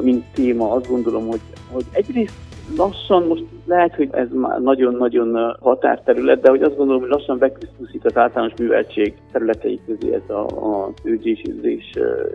mint 0.00 0.24
téma, 0.34 0.72
azt 0.72 0.88
gondolom, 0.88 1.26
hogy, 1.26 1.40
hogy 1.70 1.84
egyrészt 1.90 2.34
lassan 2.76 3.26
most 3.26 3.44
lehet, 3.66 3.94
hogy 3.94 4.08
ez 4.12 4.28
már 4.32 4.60
nagyon-nagyon 4.60 5.56
határterület, 5.60 6.40
de 6.40 6.50
hogy 6.50 6.62
azt 6.62 6.76
gondolom, 6.76 7.00
hogy 7.00 7.10
lassan 7.10 7.38
beküzdúszik 7.38 8.04
az 8.04 8.16
általános 8.16 8.52
műveltség 8.58 9.14
területei 9.32 9.80
közé 9.86 10.14
ez 10.14 10.30
a, 10.34 10.46
a 10.46 10.92
tőzsdésízés 11.02 11.92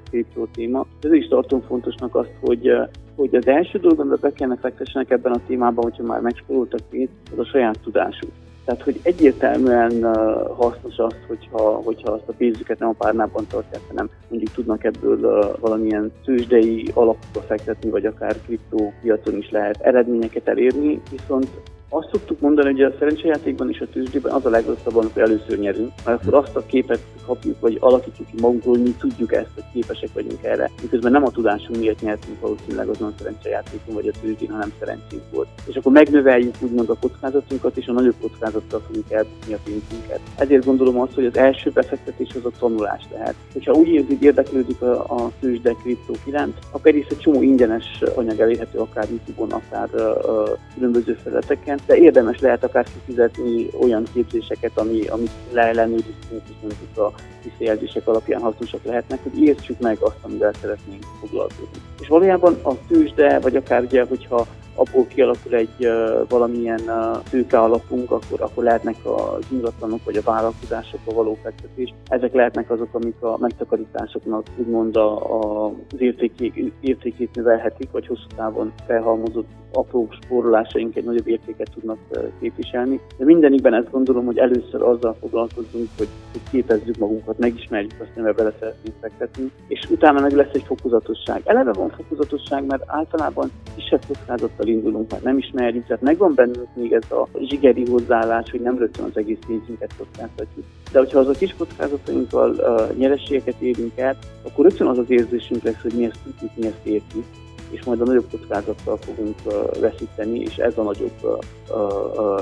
kriptó 0.10 0.48
téma. 0.54 0.86
Ez 1.02 1.14
is 1.14 1.28
tartom 1.28 1.62
fontosnak 1.62 2.16
azt, 2.16 2.34
hogy 2.42 2.72
hogy 3.16 3.36
az 3.36 3.48
első 3.48 3.80
dolog, 3.80 4.00
amiben 4.00 4.18
be 4.22 4.32
kellene 4.32 4.60
fektessenek 4.62 5.12
ebben 5.12 5.32
a 5.32 5.46
témában, 5.48 5.84
hogyha 5.84 6.04
már 6.04 6.22
megspóroltak 6.22 6.80
pénzt, 6.90 7.14
az 7.32 7.40
a 7.40 7.46
saját 7.46 7.80
tudásuk. 7.84 8.32
Tehát, 8.66 8.82
hogy 8.84 9.00
egyértelműen 9.04 10.16
hasznos 10.56 10.98
az, 10.98 11.16
hogyha, 11.28 11.60
hogyha 11.60 12.12
azt 12.12 12.28
a 12.28 12.34
pénzüket 12.38 12.80
nem 12.80 12.90
a 12.90 12.96
párnában 12.98 13.48
tartják, 13.48 13.82
hanem 13.88 14.10
mondjuk 14.28 14.52
tudnak 14.52 14.84
ebből 14.84 15.52
valamilyen 15.60 16.12
tőzsdei 16.24 16.92
alapokba 16.94 17.42
fektetni, 17.42 17.90
vagy 17.90 18.06
akár 18.06 18.42
kriptópiacon 18.42 19.38
is 19.38 19.50
lehet 19.50 19.82
eredményeket 19.82 20.48
elérni, 20.48 21.02
viszont 21.12 21.50
azt 21.90 22.10
szoktuk 22.12 22.40
mondani, 22.40 22.72
hogy 22.72 22.82
a 22.82 22.96
szerencsejátékban 23.00 23.70
és 23.70 23.80
a 23.80 23.88
tőzsdében 23.94 24.34
az 24.34 24.46
a 24.46 24.50
legrosszabb, 24.50 24.96
amikor 24.96 25.22
először 25.22 25.60
nyerünk, 25.60 25.92
mert 26.06 26.22
akkor 26.22 26.34
azt 26.34 26.56
a 26.56 26.66
képet 26.66 27.00
kapjuk, 27.26 27.60
vagy 27.60 27.78
alakítjuk 27.80 28.28
ki 28.28 28.42
magunkról, 28.42 28.78
mi 28.78 28.96
tudjuk 29.00 29.34
ezt, 29.34 29.50
hogy 29.54 29.64
képesek 29.74 30.10
vagyunk 30.14 30.44
erre. 30.44 30.72
Miközben 30.82 31.12
nem 31.12 31.26
a 31.26 31.30
tudásunk 31.30 31.80
miatt 31.80 32.02
nyertünk 32.02 32.40
valószínűleg 32.40 32.88
azon 32.88 33.08
a 33.08 33.14
szerencsejátékon 33.18 33.94
vagy 33.94 34.08
a 34.08 34.20
tőzsdén, 34.22 34.50
hanem 34.50 34.74
szerencsénk 34.80 35.22
volt. 35.32 35.48
És 35.66 35.76
akkor 35.76 35.92
megnöveljük 35.92 36.56
úgymond 36.60 36.90
a 36.90 36.98
kockázatunkat, 37.00 37.78
és 37.78 37.88
a 37.88 37.92
nagyobb 37.92 38.16
kockázattal 38.22 38.82
fogunk 38.88 39.12
elbukni 39.12 39.54
a 39.54 39.60
pénzünket. 39.64 40.20
Ezért 40.38 40.66
gondolom 40.66 41.00
azt, 41.00 41.14
hogy 41.14 41.26
az 41.26 41.38
első 41.38 41.70
befektetés 41.70 42.30
az 42.36 42.46
a 42.46 42.58
tanulás 42.60 43.04
lehet. 43.12 43.36
Hogyha 43.54 43.74
úgy 43.74 43.88
érzi, 43.88 44.18
érdeklődik 44.22 44.82
a, 44.82 44.92
a 44.92 45.32
tőzsde 45.40 45.76
kriptók 45.84 46.20
iránt, 46.26 46.58
akkor 46.72 46.92
egy 46.96 47.18
csomó 47.20 47.42
ingyenes 47.42 48.04
anyag 48.16 48.40
elérhető 48.40 48.78
akár 48.80 49.08
YouTube-on, 49.10 49.52
akár 49.52 49.90
uh, 49.94 50.50
különböző 50.76 51.14
felületeken, 51.24 51.75
de 51.86 51.98
érdemes 51.98 52.40
lehet 52.40 52.64
akár 52.64 52.86
kifizetni 52.94 53.68
olyan 53.82 54.04
képzéseket, 54.14 54.78
ami, 54.78 55.08
amit 55.08 55.32
leellenőrizünk, 55.52 56.42
és 56.50 56.56
mondjuk 56.62 56.98
a 56.98 57.14
visszajelzések 57.44 58.08
alapján 58.08 58.42
hasznosak 58.42 58.84
lehetnek, 58.84 59.20
hogy 59.24 59.42
értsük 59.42 59.80
meg 59.80 59.98
azt, 60.00 60.18
amivel 60.22 60.54
szeretnénk 60.62 61.04
foglalkozni. 61.20 61.82
És 62.00 62.08
valójában 62.08 62.60
a 62.64 62.74
tőzsde, 62.88 63.40
vagy 63.40 63.56
akár 63.56 63.84
ugye, 63.84 64.06
hogyha 64.06 64.48
abból 64.76 65.08
kialakul 65.08 65.54
egy 65.54 65.86
uh, 65.86 66.30
valamilyen 66.30 66.82
uh, 66.88 67.24
tőke 67.30 67.60
alapunk, 67.60 68.12
akkor, 68.12 68.42
akkor 68.42 68.64
lehetnek 68.64 68.96
az 69.04 69.46
ingatlanok 69.52 70.04
vagy 70.04 70.18
a 70.18 70.22
vállalkozásokba 70.22 71.14
való 71.14 71.38
fektetés. 71.44 71.94
Ezek 72.08 72.34
lehetnek 72.34 72.72
azok, 72.72 72.90
amik 72.92 73.22
a 73.22 73.38
megtakarításoknak 73.38 74.46
úgymond 74.58 74.96
a, 74.96 75.40
a, 75.40 75.66
az 75.66 76.02
értékét, 76.02 76.74
értékét 76.80 77.36
növelhetik, 77.36 77.92
vagy 77.92 78.08
hosszú 78.08 78.28
távon 78.36 78.74
felhalmozott 78.88 79.48
apró 79.76 80.08
spórolásaink 80.22 80.96
egy 80.96 81.04
nagyobb 81.04 81.28
értéket 81.28 81.70
tudnak 81.74 81.98
képviselni. 82.40 83.00
De 83.18 83.26
mindenikben 83.26 83.74
ezt 83.74 83.92
gondolom, 83.92 84.26
hogy 84.26 84.38
először 84.38 84.82
azzal 84.82 85.16
foglalkozunk, 85.20 85.90
hogy, 85.98 86.08
hogy 86.32 86.42
képezzük 86.52 86.98
magunkat, 86.98 87.38
megismerjük 87.38 87.92
azt, 88.00 88.10
amivel 88.16 88.34
bele 88.34 88.54
szeretnénk 88.60 88.96
fektetni, 89.02 89.52
és 89.68 89.90
utána 89.90 90.22
meg 90.22 90.32
lesz 90.32 90.54
egy 90.54 90.64
fokozatosság. 90.64 91.42
Eleve 91.46 91.74
van 91.74 91.90
fokozatosság, 91.90 92.66
mert 92.66 92.84
általában 92.86 93.52
kisebb 93.76 94.02
kockázattal 94.08 94.68
indulunk, 94.68 95.12
mert 95.12 95.24
nem 95.24 95.38
ismerjük, 95.38 95.86
tehát 95.86 96.02
megvan 96.02 96.34
bennünk 96.36 96.68
még 96.74 96.94
ez 96.94 97.12
a 97.12 97.28
zsigeri 97.40 97.86
hozzáállás, 97.90 98.52
hogy 98.52 98.62
nem 98.62 98.78
rögtön 98.78 99.06
az 99.06 99.18
egész 99.18 99.40
pénzünket 99.48 99.92
kockáztatjuk. 99.98 100.66
De 100.92 101.00
hogyha 101.00 101.20
az 101.20 101.28
a 101.28 101.32
kis 101.32 101.56
kockázatainkkal 101.58 102.50
uh, 102.50 102.98
nyerességeket 102.98 103.60
érünk 103.60 103.98
el, 103.98 104.18
akkor 104.44 104.66
rögtön 104.66 104.88
az 104.88 104.98
az 104.98 105.10
érzésünk 105.10 105.64
lesz, 105.64 105.82
hogy 105.82 105.94
mi 105.98 106.04
ezt 106.06 106.20
tudjuk, 106.24 106.52
mi 106.56 106.66
ezt 106.66 106.86
értjük 106.86 107.26
és 107.70 107.84
majd 107.84 108.02
a 108.02 108.06
nagyobb 108.06 108.30
kockázattal 108.32 108.98
fogunk 108.98 109.36
veszíteni, 109.80 110.40
és 110.40 110.56
ez 110.56 110.78
a 110.78 110.84
nagyobb 110.84 111.44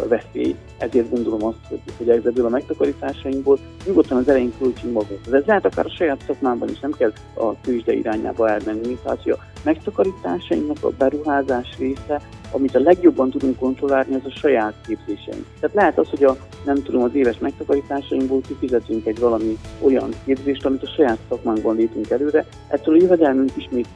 veszély. 0.08 0.56
Ezért 0.78 1.10
gondolom 1.10 1.46
azt, 1.46 1.58
hogy, 1.70 1.80
hogy 1.98 2.10
ebből 2.10 2.46
a 2.46 2.50
megtakarításainkból 2.50 3.58
nyugodtan 3.86 4.18
az 4.18 4.30
elején 4.30 4.54
költsünk 4.60 4.94
magunk. 4.94 5.20
Ez 5.32 5.46
lehet 5.46 5.66
akár 5.66 5.86
a 5.86 5.96
saját 5.96 6.24
szakmában 6.28 6.70
is, 6.70 6.80
nem 6.80 6.92
kell 6.92 7.12
a 7.36 7.62
tőzsde 7.62 7.94
irányába 7.94 8.50
elmenni. 8.50 8.98
Tehát, 9.04 9.24
hogy 9.24 9.32
a 9.32 9.40
megtakarításainknak 9.64 10.84
a 10.84 10.90
beruházás 10.98 11.78
része, 11.78 12.22
amit 12.54 12.76
a 12.76 12.80
legjobban 12.80 13.30
tudunk 13.30 13.58
kontrollálni, 13.58 14.16
az 14.16 14.22
a 14.26 14.40
saját 14.40 14.74
képzéseink. 14.88 15.46
Tehát 15.60 15.76
lehet 15.76 16.00
az, 16.00 16.10
hogy 16.10 16.24
a, 16.24 16.38
nem 16.66 16.84
tudom, 16.84 17.04
az 17.04 17.16
éves 17.16 17.38
megtakarításainkból 17.38 18.42
kifizetünk 18.48 19.06
egy 19.06 19.20
valami 19.20 19.58
olyan 19.82 20.10
képzést, 20.26 20.66
amit 20.66 20.84
a 20.84 20.92
saját 20.96 21.18
szakmánkban 21.30 21.76
lépünk 21.76 22.10
előre, 22.10 22.46
ettől 22.68 22.96
a 22.96 23.02
jövedelmünk 23.02 23.52
ismét 23.56 23.88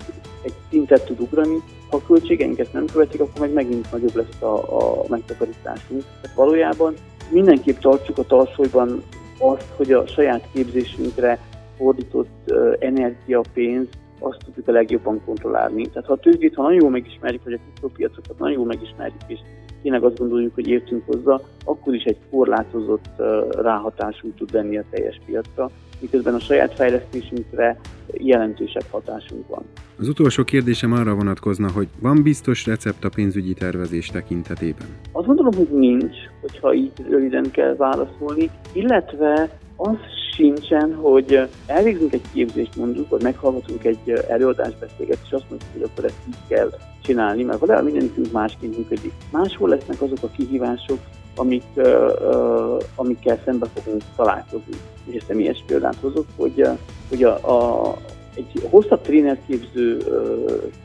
egy 0.44 0.54
szintet 0.70 1.06
tud 1.06 1.20
ugrani, 1.20 1.58
ha 1.90 1.98
a 1.98 2.06
költségeink 2.06 2.72
nem 2.74 2.86
követik, 2.86 3.22
akkor 3.22 3.40
meg 3.40 3.54
megint 3.54 3.92
nagyobb 3.92 4.16
lesz 4.16 4.42
a, 4.42 4.54
a 4.56 5.04
megtakarításunk. 5.08 6.04
Tehát 6.22 6.38
valójában 6.38 6.94
mindenképp 7.30 7.78
tartsuk 7.78 8.18
a 8.18 8.24
tarsolyban 8.24 9.04
azt, 9.40 9.68
hogy 9.76 9.92
a 9.92 10.08
saját 10.08 10.48
képzésünkre 10.54 11.40
fordított 11.78 12.54
energia, 12.80 13.42
pénz, 13.54 13.88
azt 14.20 14.38
tudjuk 14.46 14.68
a 14.68 14.72
legjobban 14.72 15.22
kontrollálni. 15.26 15.88
Tehát 15.88 16.08
ha 16.08 16.14
a 16.14 16.18
tőzsdét, 16.18 16.56
ha 16.56 16.62
nagyon 16.62 16.82
jól 16.82 16.90
megismerjük, 16.90 17.44
vagy 17.44 17.54
a 17.54 17.58
kriptopiacokat 17.58 18.40
nagyon 18.40 18.56
jól 18.56 18.66
megismerjük, 18.66 19.22
és 19.28 19.40
tényleg 19.82 20.04
azt 20.04 20.18
gondoljuk, 20.18 20.54
hogy 20.54 20.68
értünk 20.68 21.04
hozzá, 21.06 21.40
akkor 21.66 21.96
is 21.96 22.04
egy 22.04 22.18
korlátozott 22.32 23.10
ráhatásunk 23.50 24.36
tud 24.36 24.54
lenni 24.54 24.78
a 24.78 24.84
teljes 24.90 25.22
piacra, 25.26 25.70
miközben 26.02 26.34
a 26.34 26.40
saját 26.40 26.74
fejlesztésünkre 26.74 27.80
jelentősebb 28.14 28.86
hatásunk 28.90 29.48
van. 29.48 29.64
Az 30.00 30.08
utolsó 30.08 30.44
kérdésem 30.44 30.92
arra 30.92 31.16
vonatkozna, 31.16 31.72
hogy 31.72 31.88
van 32.02 32.24
biztos 32.24 32.66
recept 32.66 33.04
a 33.04 33.10
pénzügyi 33.16 33.54
tervezés 33.54 34.08
tekintetében? 34.08 34.88
Azt 35.12 35.26
gondolom, 35.26 35.54
hogy 35.54 35.70
nincs, 35.72 36.16
hogyha 36.42 36.74
így 36.74 36.92
röviden 37.10 37.52
kell 37.52 37.76
válaszolni, 37.76 38.50
illetve 38.74 39.50
az 39.78 39.96
sincsen, 40.36 40.96
hogy 40.96 41.50
elvégzünk 41.66 42.14
egy 42.14 42.26
képzést 42.34 42.76
mondjuk, 42.76 43.10
vagy 43.10 43.22
meghallgatunk 43.22 43.84
egy 43.84 44.12
előadásbeszélget, 44.28 45.20
és 45.26 45.32
azt 45.32 45.50
mondjuk, 45.50 45.72
hogy 45.74 45.82
akkor 45.82 46.06
ezt 46.06 46.20
így 46.28 46.48
kell 46.48 46.70
csinálni, 47.04 47.44
mert 47.44 47.60
valahol 47.60 47.84
mindenkünk 47.84 48.32
másként 48.32 48.78
működik. 48.78 49.14
Máshol 49.32 49.70
lesznek 49.70 50.02
azok 50.02 50.18
a 50.22 50.30
kihívások, 50.38 51.00
amik, 51.36 51.64
uh, 51.76 51.86
uh, 51.86 52.82
amikkel 52.96 53.40
szembe 53.46 53.68
fogunk 53.74 54.02
találkozni. 54.16 54.74
És 55.06 55.16
egy 55.16 55.24
személyes 55.28 55.64
példát 55.68 55.96
hozok, 56.02 56.26
hogy, 56.36 56.62
uh, 56.62 56.78
hogy 57.10 57.24
a, 57.24 57.34
a, 57.34 57.94
egy 58.36 58.68
hosszabb 58.70 59.02
trénerképző 59.02 59.98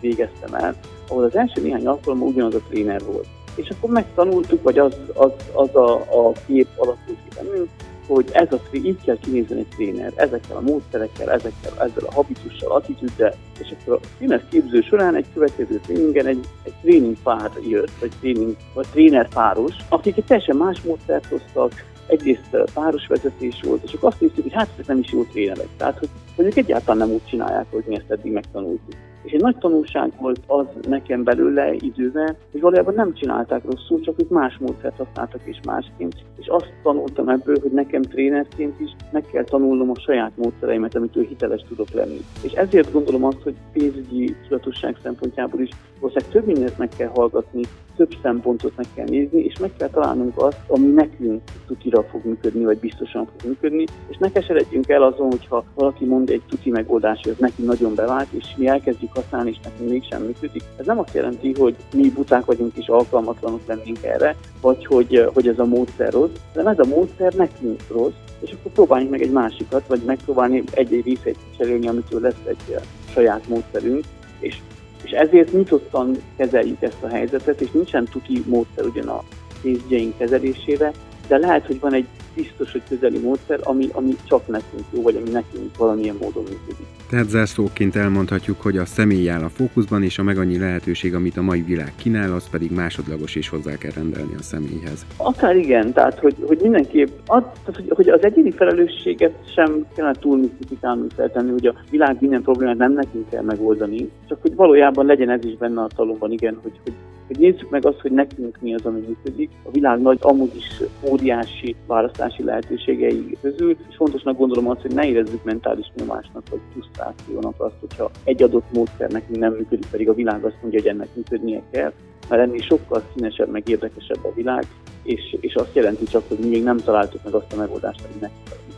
végeztem 0.01 0.55
el, 0.55 0.75
ahol 1.09 1.25
az 1.25 1.37
első 1.37 1.63
néhány 1.63 1.87
alkalommal 1.87 2.29
ugyanaz 2.29 2.55
a 2.55 2.61
tréner 2.69 3.01
volt. 3.05 3.27
És 3.55 3.69
akkor 3.69 3.91
megtanultuk, 3.91 4.63
vagy 4.63 4.79
az, 4.79 4.97
az, 5.15 5.33
az 5.53 5.75
a, 5.75 5.95
a 5.95 6.33
kép 6.47 6.69
alakult 6.77 7.19
ki 7.29 7.37
bennünk, 7.37 7.69
hogy 8.07 8.29
ez 8.33 8.53
a, 8.53 8.61
így 8.73 9.03
kell 9.05 9.19
kinézni 9.19 9.59
egy 9.59 9.67
tréner, 9.69 10.13
ezekkel 10.17 10.57
a 10.57 10.61
módszerekkel, 10.61 11.31
ezekkel, 11.31 11.73
ezzel 11.73 12.05
a 12.07 12.15
habitussal, 12.15 12.71
attitűddel, 12.71 13.35
és 13.59 13.75
akkor 13.81 13.95
a 14.03 14.07
tréner 14.17 14.43
képző 14.51 14.81
során 14.81 15.15
egy 15.15 15.27
következő 15.35 15.81
tréningen 15.87 16.27
egy, 16.27 16.47
egy 16.63 16.75
tréning 16.83 17.17
pár 17.23 17.51
jött, 17.69 17.93
vagy 18.01 18.11
tréning, 18.21 18.57
vagy 18.75 18.87
tréner 18.93 19.29
páros, 19.29 19.75
akik 19.89 20.17
egy 20.17 20.25
teljesen 20.25 20.57
más 20.57 20.81
módszert 20.81 21.27
hoztak, 21.27 21.73
egyrészt 22.07 22.57
páros 22.75 23.07
vezetés 23.07 23.61
volt, 23.63 23.83
és 23.83 23.93
akkor 23.93 24.09
azt 24.09 24.21
néztük, 24.21 24.43
hogy 24.43 24.53
hát 24.53 24.69
ezek 24.73 24.87
nem 24.87 24.99
is 24.99 25.13
jó 25.13 25.25
trénerek. 25.25 25.69
Tehát, 25.77 25.99
hogy, 25.99 26.09
ők 26.37 26.57
egyáltalán 26.57 26.97
nem 26.97 27.15
úgy 27.15 27.27
csinálják, 27.27 27.67
hogy 27.71 27.85
mi 27.87 27.95
ezt 27.95 28.11
eddig 28.11 28.33
megtanultuk. 28.33 28.95
És 29.23 29.33
egy 29.33 29.41
nagy 29.41 29.57
tanulság 29.57 30.13
volt 30.21 30.41
az 30.47 30.67
nekem 30.89 31.23
belőle 31.25 31.73
idővel, 31.73 32.37
hogy 32.51 32.61
valójában 32.61 32.95
nem 32.95 33.15
csinálták 33.15 33.65
rosszul, 33.65 34.01
csak 34.01 34.15
ők 34.21 34.29
más 34.29 34.59
módszert 34.59 34.97
használtak 34.97 35.41
és 35.45 35.59
másként. 35.65 36.15
És 36.39 36.47
azt 36.47 36.73
tanultam 36.83 37.29
ebből, 37.29 37.57
hogy 37.63 37.71
nekem 37.71 38.03
trénerként 38.03 38.81
is 38.81 38.91
meg 39.11 39.25
kell 39.33 39.45
tanulnom 39.45 39.91
a 39.91 40.01
saját 40.01 40.33
módszereimet, 40.37 40.95
amitől 40.95 41.25
hiteles 41.25 41.65
tudok 41.69 41.91
lenni. 41.91 42.21
És 42.43 42.53
ezért 42.53 42.93
gondolom 42.93 43.25
azt, 43.25 43.43
hogy 43.43 43.55
pénzügyi 43.73 44.37
tudatosság 44.49 44.97
szempontjából 45.03 45.61
is 45.61 45.71
valószínűleg 46.03 46.33
több 46.33 46.47
mindent 46.47 46.79
meg 46.79 46.89
kell 46.97 47.09
hallgatni, 47.09 47.63
több 47.97 48.17
szempontot 48.23 48.77
meg 48.77 48.87
kell 48.95 49.07
nézni, 49.09 49.41
és 49.41 49.59
meg 49.59 49.71
kell 49.77 49.89
találnunk 49.89 50.43
azt, 50.43 50.59
ami 50.67 50.87
nekünk 50.87 51.43
tutira 51.67 52.03
fog 52.03 52.25
működni, 52.25 52.65
vagy 52.65 52.79
biztosan 52.79 53.27
fog 53.27 53.49
működni, 53.49 53.85
és 54.09 54.17
ne 54.19 54.33
keseredjünk 54.33 54.89
el 54.89 55.03
azon, 55.03 55.31
hogyha 55.31 55.65
valaki 55.75 56.05
mond 56.05 56.31
egy 56.31 56.43
tuti 56.49 56.71
megoldás, 56.71 57.21
hogy 57.23 57.33
ez 57.33 57.39
neki 57.39 57.63
nagyon 57.63 57.95
bevált, 57.95 58.33
és 58.33 58.45
mi 58.57 58.67
elkezdjük 58.67 59.15
használni, 59.15 59.51
és 59.51 59.59
nekünk 59.65 59.91
mégsem 59.91 60.23
működik. 60.23 60.63
Ez 60.77 60.87
nem 60.87 60.99
azt 60.99 61.15
jelenti, 61.15 61.53
hogy 61.59 61.77
mi 61.95 62.11
buták 62.11 62.45
vagyunk 62.45 62.77
és 62.77 62.87
alkalmatlanok 62.87 63.67
lennénk 63.67 64.03
erre, 64.03 64.37
vagy 64.61 64.87
hogy, 64.87 65.31
hogy 65.35 65.49
ez 65.49 65.59
a 65.59 65.65
módszer 65.65 66.13
rossz, 66.13 66.37
de 66.53 66.63
ez 66.63 66.79
a 66.79 66.87
módszer 66.87 67.33
nekünk 67.33 67.81
rossz, 67.91 68.13
és 68.41 68.53
akkor 68.53 68.73
próbáljunk 68.73 69.11
meg 69.11 69.23
egy 69.23 69.33
másikat, 69.33 69.87
vagy 69.87 70.01
megpróbálni 70.07 70.63
egy-egy 70.71 71.05
részét 71.05 71.39
cserélni, 71.59 71.89
amitől 71.89 72.21
lesz 72.21 72.43
egy 72.45 72.77
saját 73.13 73.49
módszerünk, 73.49 74.05
és 74.41 74.61
és 75.03 75.11
ezért 75.11 75.53
nyitottan 75.53 76.17
kezeljük 76.37 76.83
ezt 76.83 77.03
a 77.03 77.09
helyzetet, 77.09 77.61
és 77.61 77.71
nincsen 77.71 78.05
tuti 78.05 78.43
módszer 78.47 78.85
ugyan 78.85 79.09
a 79.09 79.23
pénzügyeink 79.63 80.19
kezelésére, 80.19 80.93
de 81.29 81.37
lehet, 81.37 81.67
hogy 81.67 81.81
van 81.81 81.95
egy 81.95 82.07
biztos, 82.35 82.73
hogy 82.73 82.83
közeli 82.89 83.19
módszer, 83.19 83.61
ami, 83.63 83.89
ami 83.93 84.17
csak 84.25 84.47
nekünk 84.47 84.85
jó, 84.91 85.03
vagy 85.03 85.17
ami 85.17 85.31
nekünk 85.31 85.77
valamilyen 85.77 86.17
módon 86.21 86.43
működik. 86.43 86.87
Tehát 87.11 87.29
zászlóként 87.29 87.97
elmondhatjuk, 87.97 88.61
hogy 88.61 88.77
a 88.77 88.85
személy 88.85 89.31
áll 89.31 89.43
a 89.43 89.49
fókuszban, 89.49 90.03
és 90.03 90.19
a 90.19 90.23
meg 90.23 90.39
annyi 90.39 90.59
lehetőség, 90.59 91.15
amit 91.15 91.37
a 91.37 91.43
mai 91.43 91.61
világ 91.61 91.93
kínál, 91.97 92.33
az 92.33 92.49
pedig 92.51 92.71
másodlagos 92.71 93.35
is 93.35 93.49
hozzá 93.49 93.77
kell 93.79 93.91
rendelni 93.95 94.35
a 94.39 94.43
személyhez. 94.43 95.07
Akár 95.17 95.57
igen, 95.57 95.93
tehát 95.93 96.19
hogy, 96.19 96.35
hogy 96.47 96.59
mindenképp, 96.63 97.09
az, 97.27 97.43
hogy, 97.65 97.85
hogy 97.89 98.09
az 98.09 98.25
egyéni 98.25 98.51
felelősséget 98.51 99.33
sem 99.55 99.87
kellene 99.95 100.15
túl 100.19 100.39
misztifikálni 100.39 101.07
feltenni, 101.17 101.51
hogy 101.51 101.67
a 101.67 101.75
világ 101.91 102.17
minden 102.21 102.43
problémát 102.43 102.77
nem 102.77 102.93
nekünk 102.93 103.29
kell 103.29 103.43
megoldani, 103.43 104.11
csak 104.29 104.39
hogy 104.41 104.55
valójában 104.55 105.07
legyen 105.07 105.31
ez 105.31 105.45
is 105.45 105.57
benne 105.57 105.81
a 105.81 105.89
talomban, 105.97 106.33
igen, 106.33 106.59
hogy, 106.63 106.81
hogy 106.85 106.93
hogy 107.33 107.51
nézzük 107.51 107.71
meg 107.71 107.87
azt, 107.87 108.01
hogy 108.01 108.13
nekünk 108.13 108.59
mi 108.61 108.75
az, 108.75 108.85
ami 108.85 109.01
működik. 109.01 109.51
A 109.63 109.71
világ 109.71 110.01
nagy, 110.01 110.19
amúgy 110.21 110.57
is 110.57 110.83
óriási 111.11 111.77
választási 111.87 112.45
lehetőségei 112.45 113.37
közül, 113.41 113.77
és 113.89 113.97
fontosnak 113.97 114.37
gondolom 114.37 114.69
azt, 114.69 114.81
hogy 114.81 114.95
ne 114.95 115.07
érezzük 115.07 115.45
mentális 115.45 115.93
nyomásnak 115.97 116.43
vagy 116.51 116.61
frusztrációnak 116.73 117.55
azt, 117.61 117.75
hogyha 117.81 118.11
egy 118.25 118.43
adott 118.43 118.73
módszer 118.73 119.11
nekünk 119.11 119.39
nem 119.39 119.53
működik, 119.53 119.87
pedig 119.91 120.09
a 120.09 120.15
világ 120.15 120.45
azt 120.45 120.57
mondja, 120.61 120.81
hogy 120.81 120.89
ennek 120.89 121.09
működnie 121.15 121.63
kell, 121.71 121.93
mert 122.29 122.43
ennél 122.43 122.61
sokkal 122.61 123.03
színesebb, 123.15 123.49
meg 123.49 123.69
érdekesebb 123.69 124.25
a 124.25 124.35
világ, 124.35 124.67
és, 125.03 125.37
és 125.41 125.55
azt 125.55 125.75
jelenti 125.75 126.05
csak, 126.05 126.23
hogy 126.29 126.39
mi 126.39 126.49
még 126.49 126.63
nem 126.63 126.77
találtuk 126.77 127.25
meg 127.25 127.35
azt 127.35 127.53
a 127.53 127.57
megoldást, 127.57 128.01
ami 128.05 128.21
nekünk 128.21 128.72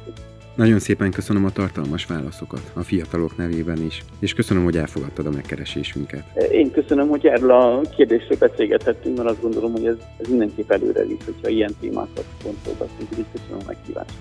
nagyon 0.55 0.79
szépen 0.79 1.11
köszönöm 1.11 1.45
a 1.45 1.51
tartalmas 1.51 2.07
válaszokat 2.07 2.71
a 2.75 2.83
fiatalok 2.83 3.37
nevében 3.37 3.83
is, 3.83 4.03
és 4.19 4.35
köszönöm, 4.35 4.65
hogy 4.65 4.77
elfogadtad 4.77 5.27
a 5.27 5.31
megkeresésünket. 5.31 6.25
Én 6.51 6.71
köszönöm, 6.71 7.09
hogy 7.09 7.27
erről 7.27 7.51
a 7.51 7.81
kérdésről 7.97 8.39
beszélgethettünk, 8.39 9.17
mert 9.17 9.29
azt 9.29 9.41
gondolom, 9.41 9.73
hogy 9.73 9.87
ez, 9.87 9.97
ez 10.19 10.29
mindenképp 10.29 10.71
előre 10.71 11.05
visz, 11.05 11.25
hogyha 11.25 11.49
ilyen 11.49 11.75
témákat 11.81 12.25
fontolgatunk, 12.39 13.11
úgyhogy 13.11 13.27
köszönöm 13.33 13.59
a 13.61 13.65
meghívást. 13.67 14.15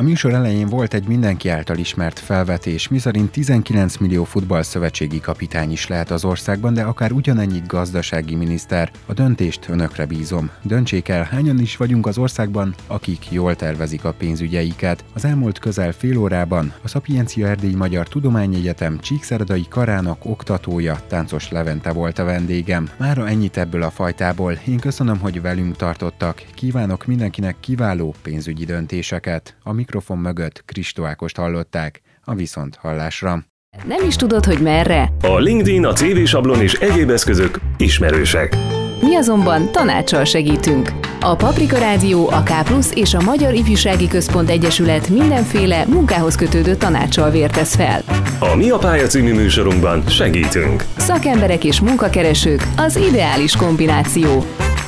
A 0.00 0.02
műsor 0.02 0.34
elején 0.34 0.66
volt 0.66 0.94
egy 0.94 1.06
mindenki 1.06 1.48
által 1.48 1.76
ismert 1.76 2.18
felvetés, 2.18 2.88
miszerint 2.88 3.30
19 3.30 3.96
millió 3.96 4.24
futballszövetségi 4.24 5.20
kapitány 5.20 5.72
is 5.72 5.86
lehet 5.86 6.10
az 6.10 6.24
országban, 6.24 6.74
de 6.74 6.82
akár 6.82 7.12
ugyanennyi 7.12 7.62
gazdasági 7.66 8.34
miniszter. 8.34 8.90
A 9.06 9.12
döntést 9.12 9.68
önökre 9.68 10.06
bízom. 10.06 10.50
Döntsék 10.62 11.08
el, 11.08 11.22
hányan 11.22 11.60
is 11.60 11.76
vagyunk 11.76 12.06
az 12.06 12.18
országban, 12.18 12.74
akik 12.86 13.30
jól 13.30 13.56
tervezik 13.56 14.04
a 14.04 14.12
pénzügyeiket. 14.12 15.04
Az 15.14 15.24
elmúlt 15.24 15.58
közel 15.58 15.92
fél 15.92 16.18
órában 16.18 16.72
a 16.82 16.88
Szapiencia 16.88 17.46
Erdély 17.46 17.74
Magyar 17.74 18.08
Tudományegyetem 18.08 19.00
Csíkszeredai 19.00 19.66
Karának 19.68 20.24
oktatója, 20.24 21.00
Táncos 21.08 21.50
Levente 21.50 21.92
volt 21.92 22.18
a 22.18 22.24
vendégem. 22.24 22.88
Mára 22.98 23.28
ennyit 23.28 23.56
ebből 23.56 23.82
a 23.82 23.90
fajtából. 23.90 24.58
Én 24.66 24.78
köszönöm, 24.78 25.18
hogy 25.18 25.40
velünk 25.40 25.76
tartottak. 25.76 26.42
Kívánok 26.54 27.06
mindenkinek 27.06 27.56
kiváló 27.60 28.14
pénzügyi 28.22 28.64
döntéseket. 28.64 29.56
Amik 29.62 29.88
mikrofon 29.90 30.18
mögött 30.18 30.64
Kristó 30.64 31.04
Ákost 31.04 31.36
hallották 31.36 32.00
a 32.24 32.34
Viszont 32.34 32.76
hallásra. 32.76 33.44
Nem 33.86 34.06
is 34.06 34.16
tudod, 34.16 34.44
hogy 34.44 34.62
merre? 34.62 35.12
A 35.22 35.38
LinkedIn, 35.38 35.84
a 35.84 35.92
CV 35.92 36.24
sablon 36.24 36.60
és 36.60 36.74
egyéb 36.74 37.10
eszközök 37.10 37.58
ismerősek. 37.76 38.56
Mi 39.00 39.14
azonban 39.14 39.72
tanácssal 39.72 40.24
segítünk. 40.24 40.88
A 41.20 41.34
Paprika 41.34 41.78
Rádió, 41.78 42.28
a 42.28 42.42
K 42.42 42.50
és 42.94 43.14
a 43.14 43.20
Magyar 43.20 43.54
Ifjúsági 43.54 44.08
Központ 44.08 44.50
Egyesület 44.50 45.08
mindenféle 45.08 45.84
munkához 45.86 46.34
kötődő 46.34 46.74
tanácssal 46.74 47.30
vértesz 47.30 47.74
fel. 47.74 48.02
A 48.38 48.54
Mi 48.56 48.70
a 48.70 48.78
Pálya 48.78 49.06
című 49.06 49.34
műsorunkban 49.34 50.08
segítünk. 50.08 50.84
Szakemberek 50.96 51.64
és 51.64 51.80
munkakeresők 51.80 52.66
az 52.76 52.96
ideális 52.96 53.56
kombináció. 53.56 54.44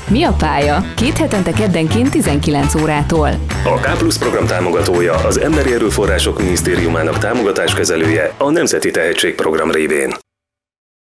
Mi 0.08 0.22
a 0.22 0.32
pálya? 0.32 0.84
Két 0.96 1.18
hetente 1.18 1.52
keddenként 1.52 2.10
19 2.10 2.74
órától. 2.74 3.28
A 3.64 3.80
K 3.80 3.98
Plus 3.98 4.18
program 4.18 4.46
támogatója 4.46 5.14
az 5.14 5.40
Emberi 5.40 5.72
Erőforrások 5.72 6.38
Minisztériumának 6.38 7.18
támogatáskezelője 7.18 8.32
a 8.38 8.50
Nemzeti 8.50 8.90
Tehetségprogram 8.90 9.70
révén. 9.70 10.12